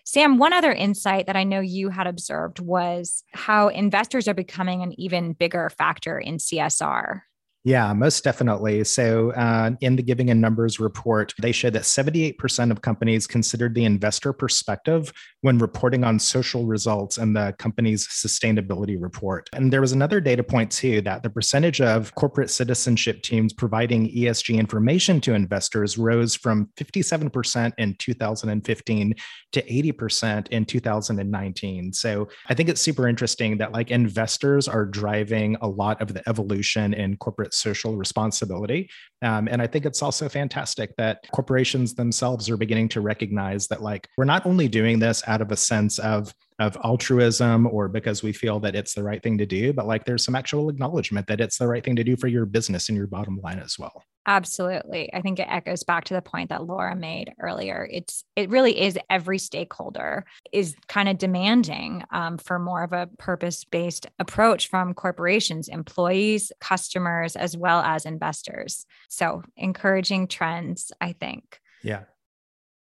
Sam, 0.10 0.38
one 0.38 0.54
other 0.54 0.72
insight 0.72 1.26
that 1.26 1.36
I 1.36 1.44
know 1.44 1.60
you 1.60 1.90
had 1.90 2.08
observed 2.08 2.60
was 2.60 3.26
how 3.34 3.68
investors 3.68 4.30
are 4.30 4.34
becoming 4.34 4.82
an 4.82 4.98
even 4.98 5.34
bigger 5.34 5.70
factor 5.78 6.18
in 6.18 6.38
CSR. 6.38 7.24
Yeah, 7.68 7.92
most 7.92 8.24
definitely. 8.24 8.86
So, 8.86 9.34
uh, 9.34 9.72
in 9.82 9.98
the 9.98 10.02
Giving 10.02 10.30
in 10.30 10.40
Numbers 10.40 10.80
report, 10.80 11.34
they 11.42 11.52
showed 11.52 11.74
that 11.74 11.82
78% 11.82 12.72
of 12.72 12.82
companies 12.82 13.28
considered 13.28 13.76
the 13.76 13.84
investor 13.84 14.32
perspective 14.32 15.12
when 15.42 15.58
reporting 15.58 16.06
on 16.06 16.18
social 16.18 16.66
results 16.66 17.18
in 17.18 17.34
the 17.34 17.54
company's 17.60 18.08
sustainability 18.08 18.96
report. 18.98 19.50
And 19.52 19.74
there 19.74 19.82
was 19.82 19.92
another 19.92 20.22
data 20.22 20.44
point, 20.44 20.72
too, 20.72 21.02
that 21.02 21.24
the 21.24 21.30
percentage 21.30 21.82
of 21.82 22.16
corporate 22.16 22.52
citizenship 22.52 23.22
teams 23.22 23.52
providing 23.52 24.16
ESG 24.16 24.58
information 24.58 25.20
to 25.20 25.34
investors 25.34 25.98
rose 25.98 26.36
from 26.36 26.70
57% 26.78 27.74
in 27.78 27.96
2015 28.00 29.14
to 29.52 29.62
80% 29.62 30.48
in 30.48 30.64
2019. 30.64 31.92
So, 31.92 32.30
I 32.48 32.54
think 32.54 32.70
it's 32.70 32.80
super 32.80 33.10
interesting 33.10 33.58
that 33.58 33.74
like 33.74 33.92
investors 33.92 34.70
are 34.70 34.86
driving 34.86 35.58
a 35.60 35.68
lot 35.68 36.02
of 36.02 36.14
the 36.14 36.24
evolution 36.30 36.94
in 36.94 37.18
corporate 37.18 37.56
social 37.58 37.96
responsibility. 37.96 38.90
Um, 39.22 39.48
and 39.50 39.62
I 39.62 39.68
think 39.68 39.86
it's 39.86 40.02
also 40.02 40.30
fantastic 40.30 40.96
that 40.98 41.20
corporations 41.32 41.96
themselves 41.96 42.50
are 42.50 42.58
beginning 42.58 42.90
to 42.90 43.02
recognize 43.02 43.68
that, 43.68 43.82
like, 43.82 44.08
we're 44.18 44.26
not 44.26 44.46
only 44.46 44.68
doing 44.68 45.00
this 45.00 45.24
out 45.28 45.42
of 45.42 45.52
a 45.52 45.58
sense 45.58 46.00
of 46.00 46.34
of 46.60 46.76
altruism 46.84 47.68
or 47.68 47.88
because 47.88 48.24
we 48.24 48.34
feel 48.34 48.60
that 48.60 48.76
it's 48.76 48.94
the 48.96 49.04
right 49.04 49.22
thing 49.22 49.38
to 49.38 49.46
do, 49.46 49.72
but 49.74 49.86
like 49.86 50.06
there's 50.06 50.26
some 50.26 50.36
actual 50.36 50.70
acknowledgement 50.70 51.28
that 51.28 51.40
it's 51.40 51.58
the 51.58 51.68
right 51.68 51.84
thing 51.84 51.96
to 51.96 52.04
do 52.04 52.18
for 52.18 52.28
your 52.28 52.46
business 52.46 52.90
and 52.90 52.98
your 52.98 53.08
bottom 53.08 53.40
line 53.44 53.60
as 53.60 53.78
well. 53.78 54.04
Absolutely. 54.28 55.12
I 55.14 55.22
think 55.22 55.40
it 55.40 55.48
echoes 55.50 55.84
back 55.84 56.04
to 56.06 56.14
the 56.14 56.22
point 56.22 56.50
that 56.50 56.66
Laura 56.66 56.98
made 56.98 57.34
earlier. 57.40 57.88
It's 57.90 58.26
it 58.36 58.50
really 58.50 58.78
is 58.78 59.00
every 59.10 59.40
stakeholder 59.40 60.26
is 60.52 60.76
kind 60.90 61.08
of 61.08 61.18
demanding 61.18 62.04
um, 62.12 62.38
for 62.38 62.60
more 62.60 62.84
of 62.84 62.92
a 62.92 63.08
purpose-based 63.18 64.08
approach 64.20 64.68
from 64.68 64.94
corporations, 64.94 65.70
employees, 65.70 66.52
customers, 66.60 67.38
as 67.38 67.56
well 67.56 67.80
as 67.80 68.06
investors. 68.06 68.86
So 69.08 69.44
encouraging 69.56 70.28
trends, 70.28 70.92
I 71.00 71.14
think. 71.14 71.62
Yeah. 71.82 72.04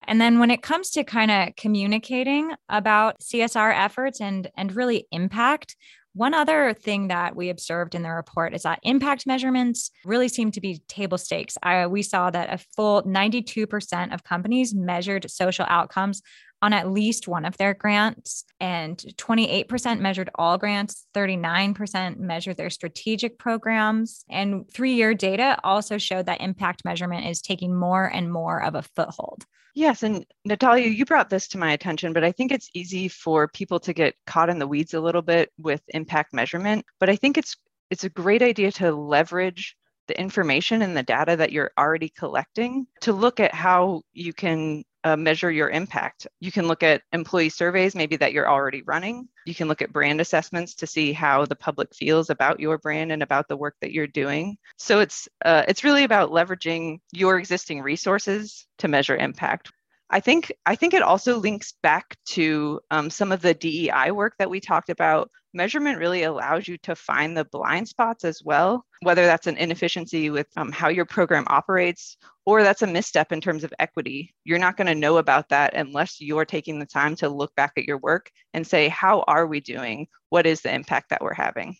And 0.04 0.20
then 0.20 0.38
when 0.38 0.50
it 0.50 0.62
comes 0.62 0.90
to 0.90 1.04
kind 1.04 1.30
of 1.30 1.56
communicating 1.56 2.52
about 2.68 3.20
CSR 3.20 3.72
efforts 3.74 4.20
and 4.20 4.50
and 4.54 4.76
really 4.76 5.06
impact, 5.10 5.76
one 6.14 6.34
other 6.34 6.74
thing 6.74 7.08
that 7.08 7.34
we 7.34 7.48
observed 7.48 7.94
in 7.94 8.02
the 8.02 8.10
report 8.10 8.54
is 8.54 8.62
that 8.62 8.80
impact 8.82 9.26
measurements 9.26 9.90
really 10.04 10.28
seem 10.28 10.50
to 10.52 10.60
be 10.60 10.82
table 10.88 11.18
stakes. 11.18 11.56
I, 11.62 11.86
we 11.86 12.02
saw 12.02 12.30
that 12.30 12.52
a 12.52 12.64
full 12.76 13.02
92% 13.04 14.12
of 14.12 14.24
companies 14.24 14.74
measured 14.74 15.30
social 15.30 15.64
outcomes 15.68 16.22
on 16.60 16.72
at 16.72 16.90
least 16.90 17.26
one 17.26 17.44
of 17.44 17.56
their 17.56 17.74
grants, 17.74 18.44
and 18.60 18.96
28% 19.16 19.98
measured 19.98 20.30
all 20.36 20.56
grants, 20.56 21.06
39% 21.12 22.18
measured 22.18 22.56
their 22.56 22.70
strategic 22.70 23.36
programs. 23.36 24.24
And 24.30 24.70
three 24.72 24.92
year 24.94 25.12
data 25.12 25.58
also 25.64 25.98
showed 25.98 26.26
that 26.26 26.40
impact 26.40 26.84
measurement 26.84 27.26
is 27.26 27.42
taking 27.42 27.74
more 27.74 28.06
and 28.06 28.32
more 28.32 28.62
of 28.62 28.76
a 28.76 28.82
foothold. 28.94 29.44
Yes, 29.74 30.02
and 30.02 30.26
Natalia, 30.44 30.88
you 30.88 31.06
brought 31.06 31.30
this 31.30 31.48
to 31.48 31.58
my 31.58 31.72
attention, 31.72 32.12
but 32.12 32.24
I 32.24 32.32
think 32.32 32.52
it's 32.52 32.68
easy 32.74 33.08
for 33.08 33.48
people 33.48 33.80
to 33.80 33.94
get 33.94 34.14
caught 34.26 34.50
in 34.50 34.58
the 34.58 34.66
weeds 34.66 34.92
a 34.92 35.00
little 35.00 35.22
bit 35.22 35.50
with 35.58 35.82
impact 35.88 36.34
measurement. 36.34 36.84
But 37.00 37.08
I 37.08 37.16
think 37.16 37.38
it's 37.38 37.56
it's 37.90 38.04
a 38.04 38.10
great 38.10 38.42
idea 38.42 38.72
to 38.72 38.92
leverage 38.92 39.76
the 40.08 40.18
information 40.20 40.82
and 40.82 40.96
the 40.96 41.02
data 41.02 41.36
that 41.36 41.52
you're 41.52 41.70
already 41.78 42.10
collecting 42.10 42.86
to 43.02 43.12
look 43.12 43.40
at 43.40 43.54
how 43.54 44.02
you 44.12 44.32
can 44.32 44.84
uh, 45.04 45.16
measure 45.16 45.50
your 45.50 45.70
impact. 45.70 46.26
You 46.40 46.52
can 46.52 46.68
look 46.68 46.82
at 46.82 47.02
employee 47.12 47.48
surveys, 47.48 47.94
maybe 47.94 48.16
that 48.16 48.32
you're 48.32 48.48
already 48.48 48.82
running. 48.82 49.28
You 49.46 49.54
can 49.54 49.68
look 49.68 49.82
at 49.82 49.92
brand 49.92 50.20
assessments 50.20 50.74
to 50.76 50.86
see 50.86 51.12
how 51.12 51.44
the 51.44 51.56
public 51.56 51.94
feels 51.94 52.30
about 52.30 52.60
your 52.60 52.78
brand 52.78 53.12
and 53.12 53.22
about 53.22 53.48
the 53.48 53.56
work 53.56 53.76
that 53.80 53.92
you're 53.92 54.06
doing. 54.06 54.56
So 54.78 55.00
it's 55.00 55.28
uh, 55.44 55.64
it's 55.68 55.84
really 55.84 56.04
about 56.04 56.30
leveraging 56.30 57.00
your 57.12 57.38
existing 57.38 57.82
resources 57.82 58.66
to 58.78 58.88
measure 58.88 59.16
impact. 59.16 59.70
I 60.10 60.20
think 60.20 60.52
I 60.66 60.76
think 60.76 60.94
it 60.94 61.02
also 61.02 61.38
links 61.38 61.72
back 61.82 62.16
to 62.26 62.80
um, 62.90 63.08
some 63.08 63.32
of 63.32 63.40
the 63.40 63.54
DEI 63.54 64.10
work 64.10 64.34
that 64.38 64.50
we 64.50 64.60
talked 64.60 64.90
about. 64.90 65.30
Measurement 65.54 65.98
really 65.98 66.22
allows 66.22 66.66
you 66.66 66.78
to 66.78 66.96
find 66.96 67.36
the 67.36 67.44
blind 67.44 67.86
spots 67.86 68.24
as 68.24 68.42
well, 68.42 68.86
whether 69.00 69.26
that's 69.26 69.46
an 69.46 69.58
inefficiency 69.58 70.30
with 70.30 70.46
um, 70.56 70.72
how 70.72 70.88
your 70.88 71.04
program 71.04 71.44
operates 71.48 72.16
or 72.46 72.62
that's 72.62 72.82
a 72.82 72.86
misstep 72.86 73.32
in 73.32 73.40
terms 73.40 73.62
of 73.62 73.74
equity. 73.78 74.34
You're 74.44 74.58
not 74.58 74.76
going 74.76 74.86
to 74.86 74.94
know 74.94 75.18
about 75.18 75.50
that 75.50 75.74
unless 75.74 76.20
you're 76.20 76.46
taking 76.46 76.78
the 76.78 76.86
time 76.86 77.14
to 77.16 77.28
look 77.28 77.54
back 77.54 77.72
at 77.76 77.84
your 77.84 77.98
work 77.98 78.30
and 78.54 78.66
say, 78.66 78.88
how 78.88 79.24
are 79.26 79.46
we 79.46 79.60
doing? 79.60 80.08
What 80.30 80.46
is 80.46 80.62
the 80.62 80.74
impact 80.74 81.10
that 81.10 81.22
we're 81.22 81.34
having? 81.34 81.76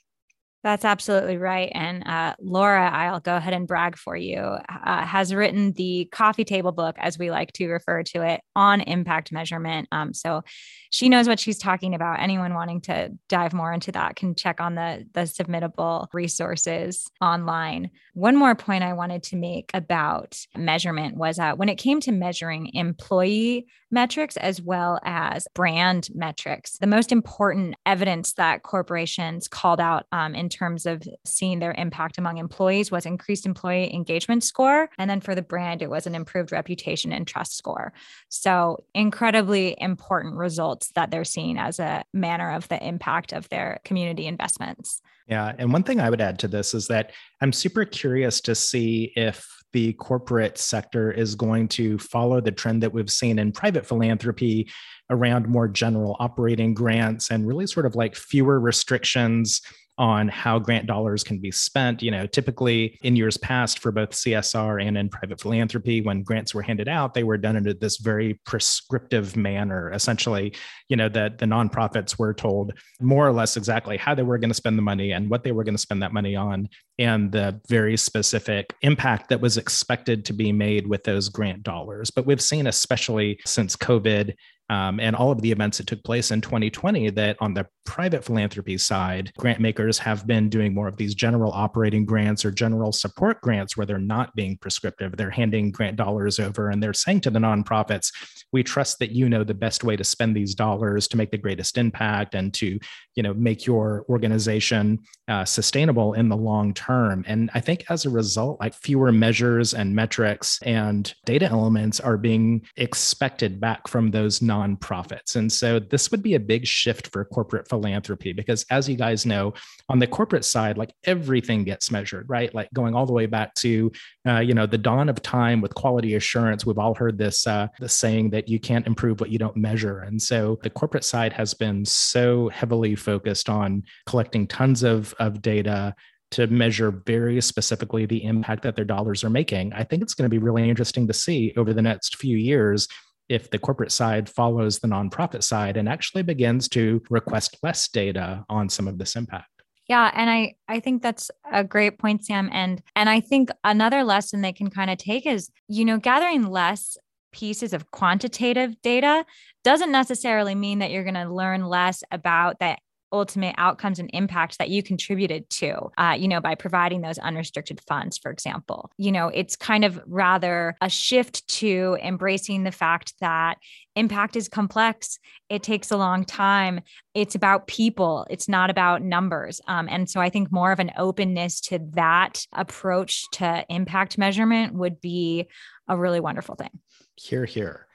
That's 0.62 0.84
absolutely 0.84 1.38
right. 1.38 1.72
And 1.74 2.06
uh, 2.06 2.36
Laura, 2.40 2.88
I'll 2.88 3.18
go 3.18 3.36
ahead 3.36 3.52
and 3.52 3.66
brag 3.66 3.96
for 3.96 4.16
you, 4.16 4.38
uh, 4.38 5.04
has 5.04 5.34
written 5.34 5.72
the 5.72 6.08
coffee 6.12 6.44
table 6.44 6.70
book, 6.70 6.94
as 6.98 7.18
we 7.18 7.32
like 7.32 7.52
to 7.54 7.68
refer 7.68 8.04
to 8.04 8.22
it, 8.22 8.42
on 8.54 8.80
impact 8.80 9.32
measurement. 9.32 9.88
Um, 9.90 10.14
so 10.14 10.42
she 10.90 11.08
knows 11.08 11.26
what 11.26 11.40
she's 11.40 11.58
talking 11.58 11.94
about. 11.94 12.20
Anyone 12.20 12.54
wanting 12.54 12.80
to 12.82 13.10
dive 13.28 13.52
more 13.52 13.72
into 13.72 13.90
that 13.92 14.14
can 14.14 14.36
check 14.36 14.60
on 14.60 14.76
the, 14.76 15.04
the 15.14 15.22
submittable 15.22 16.06
resources 16.12 17.10
online. 17.20 17.90
One 18.14 18.36
more 18.36 18.54
point 18.54 18.84
I 18.84 18.92
wanted 18.92 19.24
to 19.24 19.36
make 19.36 19.70
about 19.74 20.38
measurement 20.56 21.16
was 21.16 21.40
uh, 21.40 21.54
when 21.54 21.70
it 21.70 21.76
came 21.76 21.98
to 22.00 22.12
measuring 22.12 22.72
employee 22.74 23.66
metrics 23.90 24.36
as 24.36 24.60
well 24.60 25.00
as 25.04 25.46
brand 25.54 26.08
metrics, 26.14 26.78
the 26.78 26.86
most 26.86 27.10
important 27.12 27.74
evidence 27.84 28.34
that 28.34 28.62
corporations 28.62 29.48
called 29.48 29.80
out 29.80 30.06
um, 30.12 30.34
in 30.34 30.48
terms 30.52 30.86
of 30.86 31.02
seeing 31.24 31.58
their 31.58 31.74
impact 31.76 32.18
among 32.18 32.38
employees 32.38 32.90
was 32.90 33.06
increased 33.06 33.46
employee 33.46 33.92
engagement 33.92 34.44
score. 34.44 34.88
And 34.98 35.10
then 35.10 35.20
for 35.20 35.34
the 35.34 35.42
brand, 35.42 35.82
it 35.82 35.90
was 35.90 36.06
an 36.06 36.14
improved 36.14 36.52
reputation 36.52 37.12
and 37.12 37.26
trust 37.26 37.56
score. 37.56 37.92
So, 38.28 38.84
incredibly 38.94 39.74
important 39.78 40.36
results 40.36 40.92
that 40.94 41.10
they're 41.10 41.24
seeing 41.24 41.58
as 41.58 41.80
a 41.80 42.04
manner 42.12 42.52
of 42.52 42.68
the 42.68 42.80
impact 42.86 43.32
of 43.32 43.48
their 43.48 43.80
community 43.84 44.26
investments. 44.26 45.00
Yeah. 45.26 45.52
And 45.58 45.72
one 45.72 45.82
thing 45.82 46.00
I 46.00 46.10
would 46.10 46.20
add 46.20 46.38
to 46.40 46.48
this 46.48 46.74
is 46.74 46.88
that 46.88 47.12
I'm 47.40 47.52
super 47.52 47.84
curious 47.84 48.40
to 48.42 48.54
see 48.54 49.12
if 49.16 49.46
the 49.72 49.94
corporate 49.94 50.58
sector 50.58 51.10
is 51.10 51.34
going 51.34 51.66
to 51.66 51.98
follow 51.98 52.40
the 52.40 52.52
trend 52.52 52.82
that 52.82 52.92
we've 52.92 53.10
seen 53.10 53.38
in 53.38 53.52
private 53.52 53.86
philanthropy 53.86 54.70
around 55.10 55.48
more 55.48 55.68
general 55.68 56.16
operating 56.20 56.74
grants 56.74 57.30
and 57.30 57.46
really 57.46 57.66
sort 57.66 57.86
of 57.86 57.94
like 57.94 58.14
fewer 58.14 58.60
restrictions 58.60 59.60
on 59.98 60.28
how 60.28 60.58
grant 60.58 60.86
dollars 60.86 61.22
can 61.22 61.38
be 61.38 61.50
spent. 61.50 62.02
You 62.02 62.10
know, 62.10 62.26
typically 62.26 62.98
in 63.02 63.16
years 63.16 63.36
past 63.36 63.78
for 63.78 63.92
both 63.92 64.10
CSR 64.10 64.86
and 64.86 64.96
in 64.96 65.08
private 65.08 65.40
philanthropy, 65.40 66.00
when 66.00 66.22
grants 66.22 66.54
were 66.54 66.62
handed 66.62 66.88
out, 66.88 67.14
they 67.14 67.24
were 67.24 67.38
done 67.38 67.56
in 67.56 67.78
this 67.78 67.98
very 67.98 68.40
prescriptive 68.46 69.36
manner. 69.36 69.90
Essentially, 69.92 70.54
you 70.88 70.96
know, 70.96 71.08
that 71.08 71.38
the 71.38 71.46
nonprofits 71.46 72.18
were 72.18 72.34
told 72.34 72.72
more 73.00 73.26
or 73.26 73.32
less 73.32 73.56
exactly 73.56 73.96
how 73.96 74.14
they 74.14 74.22
were 74.22 74.38
going 74.38 74.50
to 74.50 74.54
spend 74.54 74.78
the 74.78 74.82
money 74.82 75.12
and 75.12 75.28
what 75.30 75.44
they 75.44 75.52
were 75.52 75.64
going 75.64 75.74
to 75.74 75.80
spend 75.80 76.02
that 76.02 76.12
money 76.12 76.36
on 76.36 76.68
and 76.98 77.32
the 77.32 77.60
very 77.68 77.96
specific 77.96 78.74
impact 78.82 79.28
that 79.28 79.40
was 79.40 79.56
expected 79.56 80.24
to 80.24 80.32
be 80.32 80.52
made 80.52 80.86
with 80.86 81.04
those 81.04 81.28
grant 81.28 81.62
dollars. 81.62 82.10
But 82.10 82.26
we've 82.26 82.40
seen, 82.40 82.66
especially 82.66 83.40
since 83.44 83.76
COVID 83.76 84.34
um, 84.72 84.98
and 85.00 85.14
all 85.14 85.30
of 85.30 85.42
the 85.42 85.52
events 85.52 85.76
that 85.76 85.86
took 85.86 86.02
place 86.02 86.30
in 86.30 86.40
2020 86.40 87.10
that 87.10 87.36
on 87.40 87.52
the 87.52 87.66
private 87.84 88.24
philanthropy 88.24 88.78
side, 88.78 89.30
grant 89.36 89.60
makers 89.60 89.98
have 89.98 90.26
been 90.26 90.48
doing 90.48 90.72
more 90.72 90.88
of 90.88 90.96
these 90.96 91.14
general 91.14 91.52
operating 91.52 92.06
grants 92.06 92.42
or 92.42 92.50
general 92.50 92.90
support 92.90 93.38
grants 93.42 93.76
where 93.76 93.84
they're 93.84 93.98
not 93.98 94.34
being 94.34 94.56
prescriptive. 94.56 95.14
They're 95.14 95.28
handing 95.28 95.72
grant 95.72 95.96
dollars 95.96 96.38
over 96.38 96.70
and 96.70 96.82
they're 96.82 96.94
saying 96.94 97.20
to 97.22 97.30
the 97.30 97.38
nonprofits, 97.38 98.12
we 98.50 98.62
trust 98.62 98.98
that 99.00 99.12
you 99.12 99.28
know 99.28 99.44
the 99.44 99.52
best 99.52 99.84
way 99.84 99.94
to 99.94 100.04
spend 100.04 100.34
these 100.34 100.54
dollars 100.54 101.06
to 101.08 101.18
make 101.18 101.32
the 101.32 101.38
greatest 101.38 101.76
impact 101.76 102.34
and 102.34 102.54
to 102.54 102.78
you 103.14 103.22
know 103.22 103.34
make 103.34 103.66
your 103.66 104.04
organization 104.08 104.98
uh, 105.28 105.44
sustainable 105.44 106.14
in 106.14 106.28
the 106.28 106.36
long 106.36 106.74
term. 106.74 107.24
And 107.26 107.50
i 107.54 107.60
think 107.60 107.84
as 107.90 108.04
a 108.04 108.10
result 108.10 108.60
like 108.60 108.74
fewer 108.74 109.12
measures 109.12 109.74
and 109.74 109.94
metrics 109.94 110.60
and 110.62 111.12
data 111.24 111.46
elements 111.46 112.00
are 112.00 112.16
being 112.16 112.66
expected 112.76 113.60
back 113.60 113.88
from 113.88 114.10
those 114.10 114.40
nonprofits. 114.40 115.36
And 115.36 115.50
so 115.50 115.78
this 115.78 116.10
would 116.10 116.22
be 116.22 116.34
a 116.34 116.40
big 116.40 116.66
shift 116.66 117.08
for 117.12 117.24
corporate 117.24 117.68
philanthropy 117.68 118.32
because 118.32 118.64
as 118.70 118.88
you 118.88 118.96
guys 118.96 119.26
know 119.26 119.54
on 119.88 119.98
the 119.98 120.06
corporate 120.06 120.44
side 120.44 120.78
like 120.78 120.92
everything 121.04 121.64
gets 121.64 121.90
measured 121.90 122.28
right? 122.28 122.54
Like 122.54 122.72
going 122.72 122.94
all 122.94 123.06
the 123.06 123.12
way 123.12 123.26
back 123.26 123.54
to 123.56 123.92
uh, 124.26 124.40
you 124.40 124.54
know 124.54 124.66
the 124.66 124.78
dawn 124.78 125.08
of 125.08 125.20
time 125.22 125.60
with 125.60 125.74
quality 125.74 126.14
assurance 126.14 126.64
we've 126.64 126.78
all 126.78 126.94
heard 126.94 127.18
this 127.18 127.46
uh, 127.46 127.68
the 127.78 127.88
saying 127.88 128.30
that 128.30 128.48
you 128.48 128.58
can't 128.58 128.86
improve 128.86 129.20
what 129.20 129.30
you 129.30 129.38
don't 129.38 129.56
measure. 129.56 130.00
And 130.00 130.20
so 130.20 130.58
the 130.62 130.70
corporate 130.70 131.04
side 131.04 131.32
has 131.32 131.54
been 131.54 131.84
so 131.84 132.48
heavily 132.48 132.94
focused 133.02 133.48
on 133.48 133.82
collecting 134.06 134.46
tons 134.46 134.82
of, 134.82 135.14
of 135.18 135.42
data 135.42 135.94
to 136.32 136.46
measure 136.46 137.02
very 137.06 137.40
specifically 137.40 138.06
the 138.06 138.24
impact 138.24 138.62
that 138.62 138.74
their 138.74 138.84
dollars 138.84 139.22
are 139.22 139.30
making. 139.30 139.72
I 139.74 139.84
think 139.84 140.02
it's 140.02 140.14
going 140.14 140.28
to 140.28 140.34
be 140.34 140.38
really 140.38 140.68
interesting 140.68 141.06
to 141.06 141.12
see 141.12 141.52
over 141.56 141.74
the 141.74 141.82
next 141.82 142.16
few 142.16 142.36
years 142.36 142.88
if 143.28 143.50
the 143.50 143.58
corporate 143.58 143.92
side 143.92 144.28
follows 144.28 144.78
the 144.78 144.88
nonprofit 144.88 145.42
side 145.42 145.76
and 145.76 145.88
actually 145.88 146.22
begins 146.22 146.68
to 146.70 147.02
request 147.10 147.58
less 147.62 147.88
data 147.88 148.44
on 148.48 148.68
some 148.68 148.88
of 148.88 148.98
this 148.98 149.14
impact. 149.14 149.46
Yeah, 149.88 150.10
and 150.14 150.30
I 150.30 150.54
I 150.68 150.80
think 150.80 151.02
that's 151.02 151.30
a 151.50 151.64
great 151.64 151.98
point 151.98 152.24
Sam 152.24 152.48
and 152.52 152.82
and 152.94 153.10
I 153.10 153.20
think 153.20 153.50
another 153.64 154.04
lesson 154.04 154.40
they 154.40 154.52
can 154.52 154.70
kind 154.70 154.90
of 154.90 154.98
take 154.98 155.26
is 155.26 155.50
you 155.68 155.84
know 155.84 155.98
gathering 155.98 156.46
less 156.46 156.96
pieces 157.32 157.72
of 157.72 157.90
quantitative 157.90 158.80
data 158.82 159.24
doesn't 159.64 159.90
necessarily 159.90 160.54
mean 160.54 160.78
that 160.78 160.90
you're 160.90 161.04
going 161.04 161.14
to 161.14 161.32
learn 161.32 161.64
less 161.64 162.04
about 162.10 162.58
the 162.58 162.76
ultimate 163.12 163.54
outcomes 163.58 163.98
and 163.98 164.10
impacts 164.12 164.56
that 164.56 164.70
you 164.70 164.82
contributed 164.82 165.48
to, 165.50 165.90
uh, 165.98 166.16
you 166.18 166.26
know, 166.26 166.40
by 166.40 166.54
providing 166.54 167.02
those 167.02 167.18
unrestricted 167.18 167.80
funds, 167.86 168.18
for 168.18 168.30
example. 168.30 168.90
You 168.96 169.12
know, 169.12 169.28
it's 169.28 169.56
kind 169.56 169.84
of 169.84 170.00
rather 170.06 170.74
a 170.80 170.88
shift 170.88 171.46
to 171.58 171.98
embracing 172.02 172.64
the 172.64 172.72
fact 172.72 173.14
that 173.20 173.58
impact 173.94 174.36
is 174.36 174.48
complex. 174.48 175.18
It 175.48 175.62
takes 175.62 175.90
a 175.90 175.96
long 175.96 176.24
time. 176.24 176.80
It's 177.14 177.34
about 177.34 177.66
people, 177.66 178.26
it's 178.30 178.48
not 178.48 178.70
about 178.70 179.02
numbers. 179.02 179.60
Um, 179.68 179.88
and 179.88 180.08
so 180.08 180.20
I 180.20 180.30
think 180.30 180.50
more 180.50 180.72
of 180.72 180.80
an 180.80 180.92
openness 180.96 181.60
to 181.62 181.78
that 181.92 182.46
approach 182.52 183.24
to 183.32 183.64
impact 183.68 184.16
measurement 184.16 184.74
would 184.74 185.00
be 185.00 185.48
a 185.88 185.96
really 185.96 186.20
wonderful 186.20 186.54
thing. 186.54 186.70
Hear, 187.16 187.44
hear. 187.44 187.86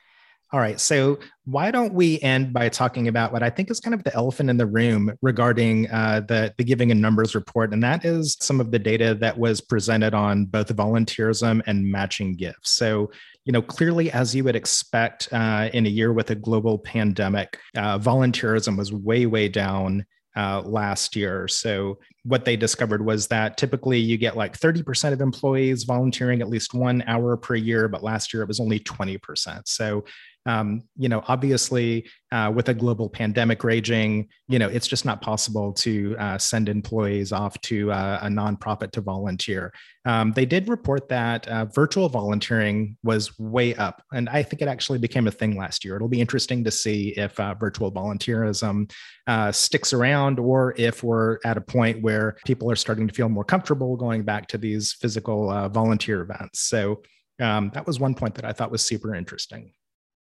All 0.54 0.62
right. 0.62 0.80
So, 0.80 1.20
why 1.44 1.72
don't 1.72 1.94
we 1.94 2.22
end 2.22 2.54
by 2.54 2.70
talking 2.70 3.10
about 3.10 3.34
what 3.34 3.44
I 3.44 3.50
think 3.50 3.70
is 3.70 3.82
kind 3.82 3.94
of 3.94 4.04
the 4.04 4.16
elephant 4.16 4.50
in 4.50 4.56
the 4.56 4.66
room 4.66 5.12
regarding 5.22 5.90
uh, 5.90 6.22
the, 6.28 6.54
the 6.58 6.64
Giving 6.64 6.90
in 6.90 7.02
Numbers 7.02 7.36
report? 7.36 7.74
And 7.74 7.84
that 7.84 8.06
is 8.06 8.38
some 8.40 8.62
of 8.62 8.72
the 8.72 8.80
data 8.80 9.14
that 9.16 9.38
was 9.38 9.60
presented 9.60 10.14
on 10.14 10.46
both 10.46 10.74
volunteerism 10.74 11.62
and 11.68 11.92
matching 11.92 12.36
gifts. 12.36 12.72
So, 12.72 13.12
you 13.44 13.52
know, 13.52 13.62
clearly, 13.62 14.10
as 14.12 14.34
you 14.34 14.46
would 14.46 14.56
expect 14.56 15.28
uh, 15.34 15.70
in 15.74 15.86
a 15.86 15.90
year 15.90 16.14
with 16.14 16.32
a 16.32 16.36
global 16.36 16.80
pandemic, 16.80 17.60
uh, 17.76 18.00
volunteerism 18.00 18.78
was 18.78 18.94
way, 18.94 19.26
way 19.26 19.50
down 19.50 20.06
uh, 20.38 20.62
last 20.62 21.16
year. 21.16 21.48
So, 21.48 21.98
what 22.24 22.44
they 22.44 22.58
discovered 22.58 23.04
was 23.06 23.28
that 23.28 23.58
typically 23.58 24.00
you 24.00 24.18
get 24.18 24.36
like 24.36 24.58
30% 24.58 25.14
of 25.14 25.22
employees 25.22 25.86
volunteering 25.86 26.42
at 26.42 26.50
least 26.50 26.74
one 26.74 27.02
hour 27.08 27.38
per 27.38 27.56
year, 27.56 27.88
but 27.88 28.04
last 28.04 28.34
year 28.34 28.44
it 28.44 28.48
was 28.48 28.60
only 28.60 28.82
20%. 28.82 29.62
So, 29.66 30.04
um, 30.48 30.84
you 30.98 31.10
know, 31.10 31.22
obviously, 31.28 32.08
uh, 32.32 32.52
with 32.56 32.70
a 32.70 32.74
global 32.74 33.10
pandemic 33.10 33.66
raging, 33.66 34.30
you 34.48 34.60
know, 34.60 34.70
it's 34.70 34.88
just 34.88 35.04
not 35.04 35.22
possible 35.22 35.74
to 35.74 36.16
uh, 36.18 36.38
send 36.38 36.70
employees 36.70 37.34
off 37.34 37.60
to 37.62 37.92
uh, 37.92 38.20
a 38.22 38.28
nonprofit 38.28 38.92
to 38.92 39.02
volunteer. 39.02 39.74
Um, 40.06 40.32
they 40.32 40.46
did 40.46 40.70
report 40.70 41.10
that 41.10 41.48
uh, 41.50 41.66
virtual 41.66 42.08
volunteering 42.08 42.98
was 43.04 43.38
way 43.38 43.76
up, 43.76 44.02
and 44.14 44.30
I 44.30 44.42
think 44.42 44.62
it 44.62 44.70
actually 44.70 45.00
became 45.00 45.28
a 45.28 45.32
thing 45.32 45.58
last 45.58 45.84
year. 45.84 45.98
It'll 45.98 46.08
be 46.08 46.22
interesting 46.22 46.64
to 46.64 46.72
see 46.72 47.10
if 47.18 47.38
uh, 47.42 47.54
virtual 47.54 47.92
volunteerism 47.92 48.90
uh, 49.28 49.52
sticks 49.52 49.92
around, 49.92 50.40
or 50.40 50.74
if 50.78 51.04
we're 51.04 51.40
at 51.44 51.58
a 51.58 51.62
point 51.62 52.02
where 52.02 52.38
people 52.46 52.72
are 52.72 52.78
starting 52.78 53.06
to 53.06 53.14
feel 53.14 53.28
more 53.28 53.44
comfortable 53.44 53.98
going 53.98 54.24
back 54.24 54.48
to 54.48 54.58
these 54.58 54.94
physical 54.94 55.48
volunteer 55.70 56.22
events. 56.22 56.62
So. 56.62 57.02
Um, 57.40 57.70
that 57.76 57.86
was 57.86 58.00
one 58.00 58.16
point 58.16 58.34
that 58.34 58.46
I 58.46 58.52
thought 58.52 58.72
was 58.72 58.82
super 58.82 59.14
interesting. 59.14 59.72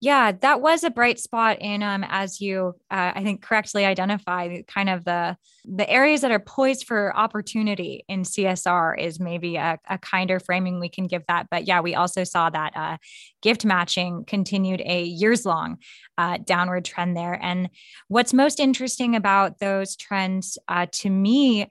Yeah, 0.05 0.33
that 0.41 0.61
was 0.61 0.83
a 0.83 0.91
bright 0.91 1.17
spot 1.17 1.57
in 1.61 1.81
um 1.81 2.05
as 2.07 2.39
you 2.39 2.75
uh, 2.91 3.13
I 3.15 3.23
think 3.23 3.41
correctly 3.41 3.85
identify 3.85 4.61
kind 4.67 4.87
of 4.87 5.03
the 5.03 5.35
the 5.65 5.89
areas 5.89 6.21
that 6.21 6.29
are 6.29 6.37
poised 6.37 6.85
for 6.85 7.17
opportunity 7.17 8.05
in 8.07 8.23
CSR 8.23 8.93
is 8.99 9.19
maybe 9.19 9.55
a, 9.55 9.79
a 9.89 9.97
kinder 9.97 10.39
framing 10.39 10.79
we 10.79 10.89
can 10.89 11.07
give 11.07 11.23
that. 11.27 11.47
But 11.49 11.67
yeah, 11.67 11.81
we 11.81 11.95
also 11.95 12.23
saw 12.23 12.51
that 12.51 12.77
uh, 12.77 12.97
gift 13.41 13.65
matching 13.65 14.25
continued 14.25 14.83
a 14.85 15.01
years 15.01 15.43
long 15.43 15.77
uh, 16.19 16.37
downward 16.37 16.85
trend 16.85 17.17
there. 17.17 17.39
And 17.41 17.71
what's 18.07 18.31
most 18.31 18.59
interesting 18.59 19.15
about 19.15 19.57
those 19.57 19.95
trends 19.95 20.59
uh, 20.67 20.85
to 21.01 21.09
me 21.09 21.67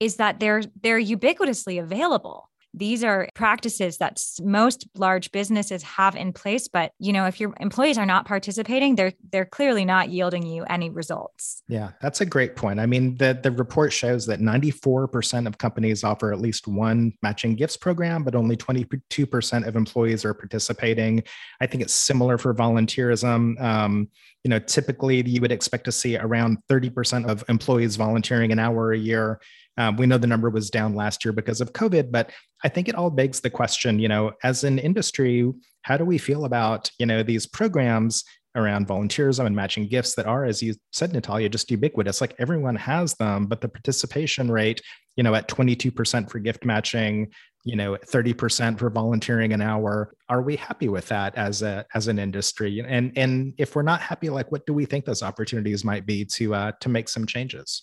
is 0.00 0.16
that 0.16 0.40
they're 0.40 0.62
they're 0.82 0.98
ubiquitously 0.98 1.82
available 1.82 2.48
these 2.74 3.04
are 3.04 3.28
practices 3.34 3.98
that 3.98 4.20
most 4.42 4.86
large 4.96 5.30
businesses 5.30 5.82
have 5.82 6.16
in 6.16 6.32
place 6.32 6.68
but 6.68 6.92
you 6.98 7.12
know 7.12 7.26
if 7.26 7.40
your 7.40 7.54
employees 7.60 7.96
are 7.96 8.06
not 8.06 8.26
participating 8.26 8.96
they're 8.96 9.12
they're 9.30 9.44
clearly 9.44 9.84
not 9.84 10.10
yielding 10.10 10.44
you 10.44 10.64
any 10.64 10.90
results. 10.90 11.62
Yeah 11.68 11.92
that's 12.00 12.20
a 12.20 12.26
great 12.26 12.56
point. 12.56 12.80
I 12.80 12.86
mean 12.86 13.16
the 13.16 13.38
the 13.40 13.52
report 13.52 13.92
shows 13.92 14.26
that 14.26 14.40
94% 14.40 15.46
of 15.46 15.58
companies 15.58 16.04
offer 16.04 16.32
at 16.32 16.40
least 16.40 16.66
one 16.66 17.12
matching 17.22 17.54
gifts 17.54 17.76
program 17.76 18.24
but 18.24 18.34
only 18.34 18.56
22% 18.56 19.66
of 19.66 19.76
employees 19.76 20.24
are 20.24 20.34
participating. 20.34 21.22
I 21.60 21.66
think 21.66 21.82
it's 21.82 21.94
similar 21.94 22.38
for 22.38 22.54
volunteerism. 22.54 23.60
Um, 23.60 24.08
you 24.42 24.50
know 24.50 24.58
typically 24.58 25.26
you 25.26 25.40
would 25.40 25.52
expect 25.52 25.84
to 25.84 25.92
see 25.92 26.16
around 26.16 26.58
30% 26.68 27.26
of 27.26 27.44
employees 27.48 27.96
volunteering 27.96 28.52
an 28.52 28.58
hour 28.58 28.92
a 28.92 28.98
year 28.98 29.40
um, 29.76 29.96
we 29.96 30.06
know 30.06 30.18
the 30.18 30.26
number 30.26 30.50
was 30.50 30.70
down 30.70 30.94
last 30.94 31.24
year 31.24 31.32
because 31.32 31.60
of 31.60 31.72
COVID, 31.72 32.10
but 32.10 32.30
I 32.62 32.68
think 32.68 32.88
it 32.88 32.94
all 32.94 33.10
begs 33.10 33.40
the 33.40 33.50
question, 33.50 33.98
you 33.98 34.08
know, 34.08 34.32
as 34.42 34.64
an 34.64 34.78
industry, 34.78 35.52
how 35.82 35.96
do 35.96 36.04
we 36.04 36.18
feel 36.18 36.44
about, 36.44 36.90
you 36.98 37.06
know, 37.06 37.22
these 37.22 37.46
programs 37.46 38.24
around 38.56 38.86
volunteerism 38.86 39.46
and 39.46 39.56
matching 39.56 39.88
gifts 39.88 40.14
that 40.14 40.26
are, 40.26 40.44
as 40.44 40.62
you 40.62 40.74
said, 40.92 41.12
Natalia, 41.12 41.48
just 41.48 41.70
ubiquitous. 41.70 42.20
Like 42.20 42.34
everyone 42.38 42.76
has 42.76 43.14
them, 43.14 43.46
but 43.46 43.60
the 43.60 43.68
participation 43.68 44.50
rate, 44.50 44.80
you 45.16 45.24
know, 45.24 45.34
at 45.34 45.48
22% 45.48 46.30
for 46.30 46.38
gift 46.38 46.64
matching, 46.64 47.32
you 47.64 47.74
know, 47.74 47.96
30% 47.96 48.78
for 48.78 48.90
volunteering 48.90 49.52
an 49.52 49.60
hour. 49.60 50.14
Are 50.28 50.42
we 50.42 50.54
happy 50.54 50.88
with 50.88 51.08
that 51.08 51.36
as 51.36 51.62
a 51.62 51.84
as 51.94 52.08
an 52.08 52.18
industry? 52.18 52.84
And 52.86 53.16
and 53.16 53.54
if 53.58 53.74
we're 53.74 53.82
not 53.82 54.00
happy, 54.00 54.30
like 54.30 54.52
what 54.52 54.66
do 54.66 54.72
we 54.74 54.84
think 54.84 55.04
those 55.04 55.22
opportunities 55.22 55.84
might 55.84 56.06
be 56.06 56.24
to 56.26 56.54
uh, 56.54 56.72
to 56.80 56.88
make 56.88 57.08
some 57.08 57.26
changes? 57.26 57.82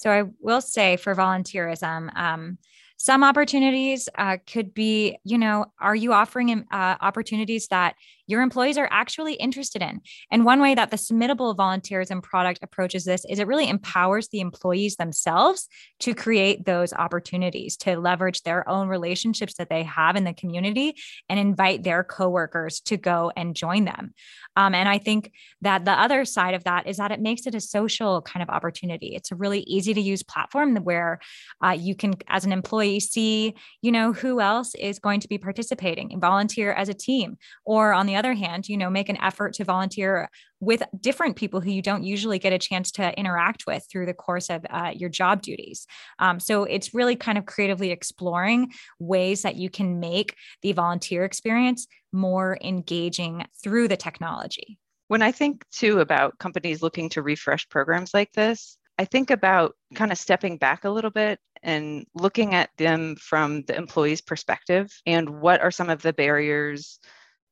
So 0.00 0.10
I 0.10 0.24
will 0.40 0.62
say 0.62 0.96
for 0.96 1.14
volunteerism, 1.14 2.16
um, 2.16 2.56
some 2.96 3.22
opportunities 3.22 4.08
uh, 4.16 4.38
could 4.46 4.72
be, 4.72 5.18
you 5.24 5.36
know, 5.36 5.66
are 5.78 5.94
you 5.94 6.14
offering 6.14 6.50
uh, 6.70 6.96
opportunities 7.00 7.68
that 7.68 7.96
your 8.30 8.42
employees 8.42 8.78
are 8.78 8.88
actually 8.90 9.34
interested 9.34 9.82
in. 9.82 10.00
And 10.30 10.44
one 10.44 10.60
way 10.60 10.74
that 10.74 10.90
the 10.90 10.96
submittable 10.96 11.56
volunteerism 11.56 12.22
product 12.22 12.60
approaches 12.62 13.04
this 13.04 13.24
is 13.28 13.38
it 13.38 13.46
really 13.46 13.68
empowers 13.68 14.28
the 14.28 14.40
employees 14.40 14.96
themselves 14.96 15.68
to 16.00 16.14
create 16.14 16.64
those 16.64 16.92
opportunities, 16.92 17.76
to 17.78 17.98
leverage 17.98 18.42
their 18.42 18.68
own 18.68 18.88
relationships 18.88 19.54
that 19.54 19.68
they 19.68 19.82
have 19.82 20.16
in 20.16 20.24
the 20.24 20.32
community 20.32 20.94
and 21.28 21.38
invite 21.40 21.82
their 21.82 22.04
coworkers 22.04 22.80
to 22.80 22.96
go 22.96 23.32
and 23.36 23.56
join 23.56 23.84
them. 23.84 24.14
Um, 24.56 24.74
and 24.74 24.88
I 24.88 24.98
think 24.98 25.32
that 25.62 25.84
the 25.84 25.92
other 25.92 26.24
side 26.24 26.54
of 26.54 26.64
that 26.64 26.86
is 26.86 26.96
that 26.98 27.12
it 27.12 27.20
makes 27.20 27.46
it 27.46 27.54
a 27.54 27.60
social 27.60 28.22
kind 28.22 28.42
of 28.42 28.50
opportunity. 28.50 29.14
It's 29.14 29.32
a 29.32 29.36
really 29.36 29.60
easy 29.60 29.94
to 29.94 30.00
use 30.00 30.22
platform 30.22 30.76
where 30.76 31.20
uh, 31.64 31.76
you 31.78 31.94
can, 31.94 32.14
as 32.28 32.44
an 32.44 32.52
employee, 32.52 33.00
see, 33.00 33.54
you 33.82 33.92
know, 33.92 34.12
who 34.12 34.40
else 34.40 34.74
is 34.74 34.98
going 34.98 35.20
to 35.20 35.28
be 35.28 35.38
participating 35.38 36.12
and 36.12 36.20
volunteer 36.20 36.72
as 36.72 36.88
a 36.88 36.94
team. 36.94 37.38
Or 37.64 37.92
on 37.92 38.06
the 38.06 38.16
other 38.20 38.34
hand, 38.34 38.68
you 38.68 38.76
know, 38.76 38.90
make 38.90 39.08
an 39.08 39.20
effort 39.20 39.54
to 39.54 39.64
volunteer 39.64 40.28
with 40.60 40.82
different 41.00 41.34
people 41.34 41.60
who 41.60 41.70
you 41.70 41.82
don't 41.82 42.04
usually 42.04 42.38
get 42.38 42.52
a 42.52 42.58
chance 42.58 42.92
to 42.92 43.18
interact 43.18 43.64
with 43.66 43.84
through 43.90 44.06
the 44.06 44.14
course 44.14 44.50
of 44.50 44.64
uh, 44.70 44.92
your 44.94 45.08
job 45.08 45.42
duties. 45.42 45.86
Um, 46.18 46.38
so 46.38 46.64
it's 46.64 46.94
really 46.94 47.16
kind 47.16 47.38
of 47.38 47.46
creatively 47.46 47.90
exploring 47.90 48.70
ways 48.98 49.42
that 49.42 49.56
you 49.56 49.70
can 49.70 49.98
make 49.98 50.36
the 50.62 50.72
volunteer 50.72 51.24
experience 51.24 51.88
more 52.12 52.58
engaging 52.62 53.44
through 53.62 53.88
the 53.88 53.96
technology. 53.96 54.78
When 55.08 55.22
I 55.22 55.32
think 55.32 55.64
too 55.72 55.98
about 55.98 56.38
companies 56.38 56.82
looking 56.82 57.08
to 57.10 57.22
refresh 57.22 57.68
programs 57.68 58.14
like 58.14 58.32
this, 58.32 58.76
I 58.98 59.06
think 59.06 59.30
about 59.30 59.74
kind 59.94 60.12
of 60.12 60.18
stepping 60.18 60.58
back 60.58 60.84
a 60.84 60.90
little 60.90 61.10
bit 61.10 61.40
and 61.62 62.06
looking 62.14 62.54
at 62.54 62.68
them 62.76 63.16
from 63.16 63.62
the 63.62 63.74
employee's 63.74 64.20
perspective 64.20 64.92
and 65.06 65.40
what 65.40 65.62
are 65.62 65.70
some 65.70 65.88
of 65.88 66.02
the 66.02 66.12
barriers 66.12 67.00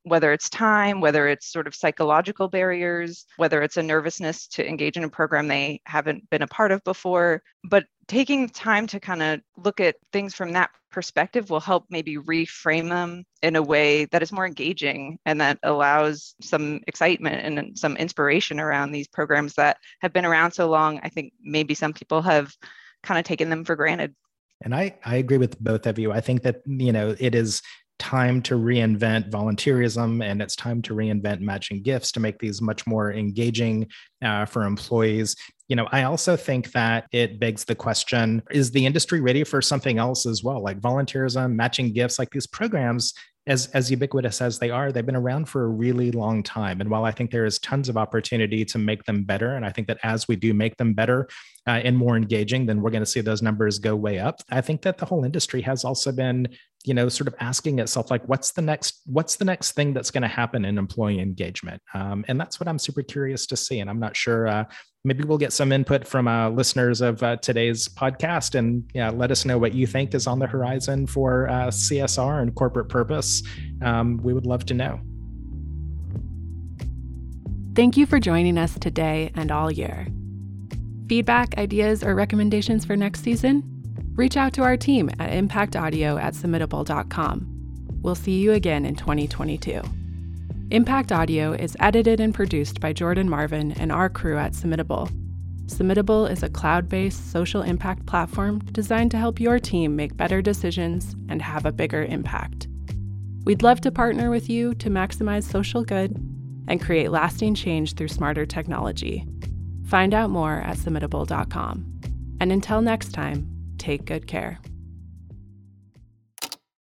whether 0.08 0.32
it's 0.32 0.48
time, 0.48 1.00
whether 1.00 1.28
it's 1.28 1.50
sort 1.52 1.66
of 1.66 1.74
psychological 1.74 2.48
barriers, 2.48 3.26
whether 3.36 3.62
it's 3.62 3.76
a 3.76 3.82
nervousness 3.82 4.46
to 4.48 4.68
engage 4.68 4.96
in 4.96 5.04
a 5.04 5.08
program 5.08 5.48
they 5.48 5.80
haven't 5.84 6.28
been 6.30 6.42
a 6.42 6.46
part 6.46 6.72
of 6.72 6.82
before. 6.84 7.42
But 7.64 7.84
taking 8.06 8.48
time 8.48 8.86
to 8.88 9.00
kind 9.00 9.22
of 9.22 9.40
look 9.56 9.80
at 9.80 9.96
things 10.12 10.34
from 10.34 10.52
that 10.52 10.70
perspective 10.90 11.50
will 11.50 11.60
help 11.60 11.84
maybe 11.90 12.16
reframe 12.16 12.88
them 12.88 13.24
in 13.42 13.56
a 13.56 13.62
way 13.62 14.06
that 14.06 14.22
is 14.22 14.32
more 14.32 14.46
engaging 14.46 15.18
and 15.26 15.40
that 15.40 15.58
allows 15.62 16.34
some 16.40 16.80
excitement 16.86 17.58
and 17.58 17.78
some 17.78 17.96
inspiration 17.96 18.58
around 18.58 18.92
these 18.92 19.08
programs 19.08 19.54
that 19.54 19.76
have 20.00 20.12
been 20.12 20.24
around 20.24 20.52
so 20.52 20.68
long. 20.68 21.00
I 21.02 21.08
think 21.08 21.32
maybe 21.42 21.74
some 21.74 21.92
people 21.92 22.22
have 22.22 22.54
kind 23.02 23.18
of 23.18 23.24
taken 23.24 23.50
them 23.50 23.64
for 23.64 23.76
granted. 23.76 24.14
And 24.62 24.74
I, 24.74 24.96
I 25.04 25.16
agree 25.16 25.38
with 25.38 25.58
both 25.60 25.86
of 25.86 25.98
you. 25.98 26.10
I 26.10 26.20
think 26.20 26.42
that, 26.42 26.62
you 26.66 26.92
know, 26.92 27.14
it 27.20 27.34
is 27.34 27.62
time 27.98 28.40
to 28.42 28.54
reinvent 28.54 29.30
volunteerism 29.30 30.24
and 30.24 30.40
it's 30.40 30.56
time 30.56 30.80
to 30.82 30.94
reinvent 30.94 31.40
matching 31.40 31.82
gifts 31.82 32.12
to 32.12 32.20
make 32.20 32.38
these 32.38 32.62
much 32.62 32.86
more 32.86 33.12
engaging 33.12 33.86
uh, 34.22 34.44
for 34.44 34.64
employees 34.64 35.36
you 35.68 35.76
know 35.76 35.86
i 35.92 36.02
also 36.02 36.36
think 36.36 36.72
that 36.72 37.06
it 37.12 37.38
begs 37.38 37.64
the 37.64 37.74
question 37.74 38.42
is 38.50 38.70
the 38.70 38.84
industry 38.84 39.20
ready 39.20 39.44
for 39.44 39.62
something 39.62 39.98
else 39.98 40.26
as 40.26 40.42
well 40.42 40.62
like 40.62 40.80
volunteerism 40.80 41.54
matching 41.54 41.92
gifts 41.92 42.18
like 42.18 42.30
these 42.30 42.46
programs 42.46 43.14
as 43.48 43.66
as 43.68 43.90
ubiquitous 43.90 44.40
as 44.40 44.58
they 44.58 44.70
are, 44.70 44.92
they've 44.92 45.06
been 45.06 45.16
around 45.16 45.48
for 45.48 45.64
a 45.64 45.68
really 45.68 46.12
long 46.12 46.42
time. 46.42 46.80
And 46.80 46.90
while 46.90 47.04
I 47.04 47.10
think 47.10 47.30
there 47.30 47.46
is 47.46 47.58
tons 47.58 47.88
of 47.88 47.96
opportunity 47.96 48.64
to 48.66 48.78
make 48.78 49.04
them 49.04 49.24
better, 49.24 49.56
and 49.56 49.64
I 49.64 49.70
think 49.70 49.88
that 49.88 49.98
as 50.02 50.28
we 50.28 50.36
do 50.36 50.52
make 50.52 50.76
them 50.76 50.92
better 50.92 51.28
uh, 51.66 51.80
and 51.82 51.96
more 51.96 52.16
engaging, 52.16 52.66
then 52.66 52.82
we're 52.82 52.90
going 52.90 53.02
to 53.02 53.10
see 53.10 53.22
those 53.22 53.42
numbers 53.42 53.78
go 53.78 53.96
way 53.96 54.18
up. 54.18 54.42
I 54.50 54.60
think 54.60 54.82
that 54.82 54.98
the 54.98 55.06
whole 55.06 55.24
industry 55.24 55.62
has 55.62 55.82
also 55.82 56.12
been 56.12 56.48
you 56.84 56.94
know 56.94 57.08
sort 57.08 57.26
of 57.26 57.34
asking 57.40 57.80
itself 57.80 58.10
like 58.10 58.26
what's 58.28 58.52
the 58.52 58.62
next 58.62 59.02
what's 59.06 59.36
the 59.36 59.44
next 59.44 59.72
thing 59.72 59.92
that's 59.92 60.12
going 60.12 60.22
to 60.22 60.28
happen 60.28 60.64
in 60.64 60.78
employee 60.78 61.18
engagement 61.18 61.82
um, 61.92 62.24
and 62.28 62.40
that's 62.40 62.60
what 62.60 62.68
i'm 62.68 62.78
super 62.78 63.02
curious 63.02 63.46
to 63.46 63.56
see 63.56 63.80
and 63.80 63.90
i'm 63.90 63.98
not 63.98 64.16
sure 64.16 64.46
uh, 64.46 64.64
maybe 65.04 65.24
we'll 65.24 65.38
get 65.38 65.52
some 65.52 65.72
input 65.72 66.06
from 66.06 66.28
uh, 66.28 66.48
listeners 66.50 67.00
of 67.00 67.22
uh, 67.22 67.36
today's 67.36 67.88
podcast 67.88 68.54
and 68.54 68.84
yeah, 68.94 69.10
let 69.10 69.30
us 69.30 69.44
know 69.44 69.58
what 69.58 69.74
you 69.74 69.86
think 69.86 70.14
is 70.14 70.26
on 70.26 70.38
the 70.38 70.46
horizon 70.46 71.06
for 71.06 71.48
uh, 71.48 71.68
csr 71.68 72.42
and 72.42 72.54
corporate 72.54 72.88
purpose 72.88 73.42
um, 73.82 74.18
we 74.22 74.32
would 74.32 74.46
love 74.46 74.64
to 74.66 74.74
know 74.74 75.00
thank 77.74 77.96
you 77.96 78.06
for 78.06 78.18
joining 78.18 78.58
us 78.58 78.78
today 78.78 79.30
and 79.34 79.50
all 79.50 79.70
year 79.70 80.06
feedback 81.08 81.56
ideas 81.58 82.02
or 82.02 82.14
recommendations 82.14 82.84
for 82.84 82.96
next 82.96 83.22
season 83.22 83.62
reach 84.18 84.36
out 84.36 84.52
to 84.52 84.62
our 84.62 84.76
team 84.76 85.08
at 85.20 85.30
impactaudio 85.30 86.20
at 86.20 86.34
submittable.com. 86.34 87.46
We'll 88.02 88.16
see 88.16 88.40
you 88.40 88.52
again 88.52 88.84
in 88.84 88.96
2022. 88.96 89.80
Impact 90.70 91.12
Audio 91.12 91.52
is 91.52 91.78
edited 91.80 92.20
and 92.20 92.34
produced 92.34 92.78
by 92.78 92.92
Jordan 92.92 93.26
Marvin 93.26 93.72
and 93.72 93.90
our 93.90 94.10
crew 94.10 94.36
at 94.36 94.52
Submittable. 94.52 95.10
Submittable 95.64 96.30
is 96.30 96.42
a 96.42 96.50
cloud 96.50 96.90
based 96.90 97.32
social 97.32 97.62
impact 97.62 98.04
platform 98.04 98.58
designed 98.72 99.10
to 99.12 99.16
help 99.16 99.40
your 99.40 99.58
team 99.58 99.96
make 99.96 100.18
better 100.18 100.42
decisions 100.42 101.16
and 101.30 101.40
have 101.40 101.64
a 101.64 101.72
bigger 101.72 102.04
impact. 102.04 102.68
We'd 103.44 103.62
love 103.62 103.80
to 103.80 103.90
partner 103.90 104.28
with 104.28 104.50
you 104.50 104.74
to 104.74 104.90
maximize 104.90 105.44
social 105.44 105.84
good 105.84 106.14
and 106.68 106.82
create 106.82 107.10
lasting 107.10 107.54
change 107.54 107.94
through 107.94 108.08
smarter 108.08 108.44
technology. 108.44 109.24
Find 109.86 110.12
out 110.12 110.28
more 110.28 110.56
at 110.56 110.76
submittable.com. 110.76 112.00
And 112.40 112.52
until 112.52 112.82
next 112.82 113.12
time, 113.12 113.48
take 113.78 114.04
good 114.04 114.26
care. 114.26 114.58